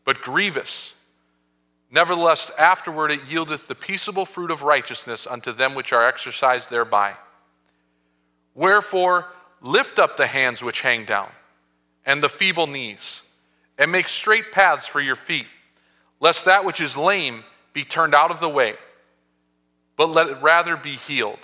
but 0.06 0.22
grievous. 0.22 0.94
Nevertheless, 1.90 2.52
afterward 2.58 3.12
it 3.12 3.22
yieldeth 3.22 3.68
the 3.68 3.76
peaceable 3.76 4.26
fruit 4.26 4.52
of 4.52 4.62
righteousness 4.62 5.26
unto 5.26 5.54
them 5.54 5.74
which 5.74 5.94
are 5.94 6.06
exercised 6.06 6.70
thereby. 6.70 7.16
Wherefore, 8.54 9.28
lift 9.62 9.98
up 9.98 10.18
the 10.18 10.28
hands 10.28 10.64
which 10.64 10.82
hang 10.82 11.06
down, 11.06 11.30
and 12.06 12.22
the 12.22 12.30
feeble 12.30 12.68
knees, 12.68 13.22
and 13.78 13.92
make 13.92 14.08
straight 14.08 14.52
paths 14.52 14.86
for 14.86 15.00
your 15.00 15.16
feet, 15.16 15.48
lest 16.20 16.46
that 16.46 16.66
which 16.66 16.82
is 16.82 16.98
lame 16.98 17.44
be 17.72 17.84
turned 17.84 18.16
out 18.16 18.32
of 18.32 18.40
the 18.40 18.50
way, 18.50 18.76
but 19.96 20.10
let 20.10 20.28
it 20.28 20.42
rather 20.42 20.76
be 20.76 20.96
healed. 20.96 21.40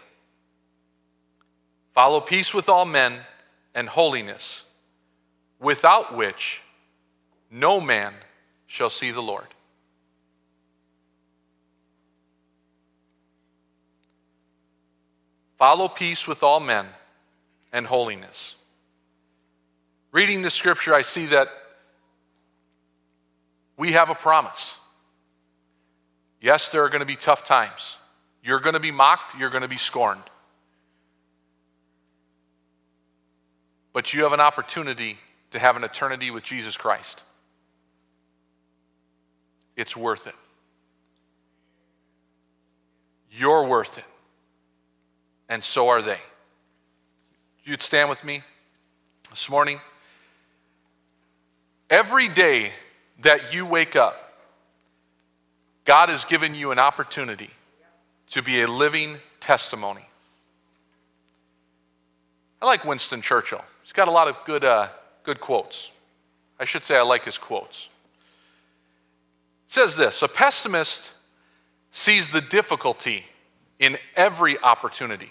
Follow 1.94 2.20
peace 2.20 2.54
with 2.54 2.68
all 2.68 2.86
men 2.86 3.20
and 3.76 3.88
holiness, 3.88 4.64
without 5.60 6.16
which 6.16 6.62
no 7.52 7.80
man 7.80 8.14
shall 8.66 8.90
see 8.90 9.12
the 9.12 9.22
Lord. 9.22 9.53
Follow 15.64 15.88
peace 15.88 16.28
with 16.28 16.44
all 16.44 16.60
men 16.60 16.86
and 17.72 17.88
holiness. 17.88 18.56
Reading 20.12 20.42
the 20.42 20.50
scripture, 20.50 20.94
I 20.94 21.04
see 21.04 21.28
that 21.28 21.48
we 23.78 23.94
have 23.94 24.10
a 24.10 24.14
promise. 24.14 24.78
Yes, 26.42 26.68
there 26.68 26.84
are 26.84 26.90
going 26.90 27.00
to 27.00 27.06
be 27.06 27.16
tough 27.16 27.46
times. 27.46 27.96
You're 28.44 28.60
going 28.60 28.74
to 28.74 28.82
be 28.82 28.92
mocked, 28.92 29.40
you're 29.40 29.50
going 29.50 29.62
to 29.62 29.70
be 29.70 29.78
scorned. 29.78 30.24
But 33.94 34.14
you 34.14 34.24
have 34.24 34.34
an 34.34 34.42
opportunity 34.42 35.18
to 35.52 35.60
have 35.60 35.78
an 35.78 35.86
eternity 35.86 36.30
with 36.30 36.44
Jesus 36.44 36.76
Christ. 36.76 37.24
It's 39.78 39.96
worth 39.96 40.28
it. 40.28 40.36
You're 43.32 43.64
worth 43.64 43.98
it 43.98 44.04
and 45.50 45.64
so 45.64 45.90
are 45.90 46.02
they. 46.02 46.20
You'd 47.64 47.82
stand 47.82 48.10
with 48.10 48.24
me 48.24 48.42
this 49.30 49.50
morning. 49.50 49.80
Every 51.90 52.28
day 52.28 52.72
that 53.22 53.54
you 53.54 53.66
wake 53.66 53.96
up, 53.96 54.34
God 55.86 56.10
has 56.10 56.26
given 56.26 56.56
you 56.56 56.72
an 56.72 56.80
opportunity 56.80 57.50
to 58.30 58.42
be 58.42 58.62
a 58.62 58.68
living 58.68 59.18
testimony. 59.40 60.06
I 62.62 62.66
like 62.66 62.86
Winston 62.86 63.22
Churchill. 63.22 63.64
He's 63.84 63.94
got 63.94 64.08
a 64.08 64.12
lot 64.12 64.28
of 64.28 64.44
good, 64.46 64.64
uh, 64.64 64.88
good 65.24 65.40
quotes. 65.40 65.92
I 66.60 66.66
should 66.66 66.84
say 66.84 66.98
I 66.98 67.02
like 67.02 67.26
his 67.26 67.38
quotes. 67.38 67.90
It 69.68 69.74
says 69.74 69.96
this 69.96 70.22
A 70.22 70.28
pessimist 70.28 71.14
sees 71.92 72.30
the 72.30 72.42
difficulty 72.42 73.26
in 73.84 73.98
every 74.16 74.58
opportunity. 74.60 75.30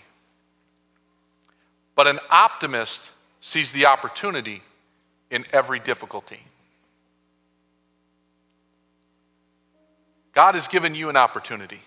But 1.94 2.06
an 2.06 2.20
optimist 2.30 3.12
sees 3.40 3.72
the 3.72 3.86
opportunity 3.86 4.62
in 5.30 5.46
every 5.54 5.80
difficulty. 5.80 6.40
God 10.34 10.54
has 10.54 10.68
given 10.68 10.94
you 10.94 11.08
an 11.08 11.16
opportunity 11.16 11.80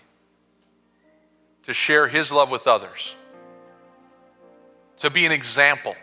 to 1.64 1.74
share 1.74 2.08
His 2.08 2.32
love 2.32 2.50
with 2.50 2.66
others, 2.66 3.16
to 4.98 5.12
be 5.12 5.28
an 5.28 5.32
example 5.32 5.96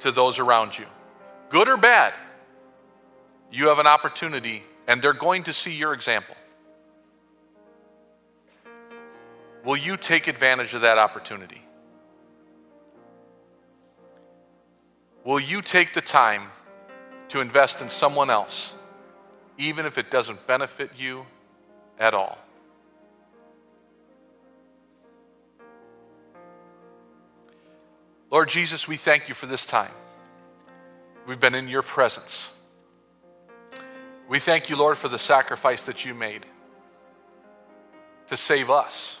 to 0.00 0.10
those 0.10 0.40
around 0.40 0.76
you. 0.76 0.86
Good 1.50 1.68
or 1.68 1.76
bad, 1.76 2.12
you 3.52 3.68
have 3.68 3.78
an 3.78 3.86
opportunity, 3.86 4.64
and 4.88 5.00
they're 5.00 5.12
going 5.12 5.44
to 5.44 5.52
see 5.52 5.74
your 5.74 5.94
example. 5.94 6.34
Will 9.64 9.76
you 9.78 9.96
take 9.96 10.28
advantage 10.28 10.74
of 10.74 10.82
that 10.82 10.98
opportunity? 10.98 11.62
Will 15.24 15.40
you 15.40 15.62
take 15.62 15.94
the 15.94 16.02
time 16.02 16.50
to 17.28 17.40
invest 17.40 17.80
in 17.80 17.88
someone 17.88 18.28
else, 18.28 18.74
even 19.56 19.86
if 19.86 19.96
it 19.96 20.10
doesn't 20.10 20.46
benefit 20.46 20.90
you 20.98 21.24
at 21.98 22.12
all? 22.12 22.38
Lord 28.30 28.50
Jesus, 28.50 28.86
we 28.86 28.96
thank 28.98 29.28
you 29.28 29.34
for 29.34 29.46
this 29.46 29.64
time. 29.64 29.92
We've 31.26 31.40
been 31.40 31.54
in 31.54 31.68
your 31.68 31.82
presence. 31.82 32.52
We 34.28 34.38
thank 34.38 34.68
you, 34.68 34.76
Lord, 34.76 34.98
for 34.98 35.08
the 35.08 35.18
sacrifice 35.18 35.84
that 35.84 36.04
you 36.04 36.12
made 36.12 36.44
to 38.26 38.36
save 38.36 38.68
us 38.68 39.20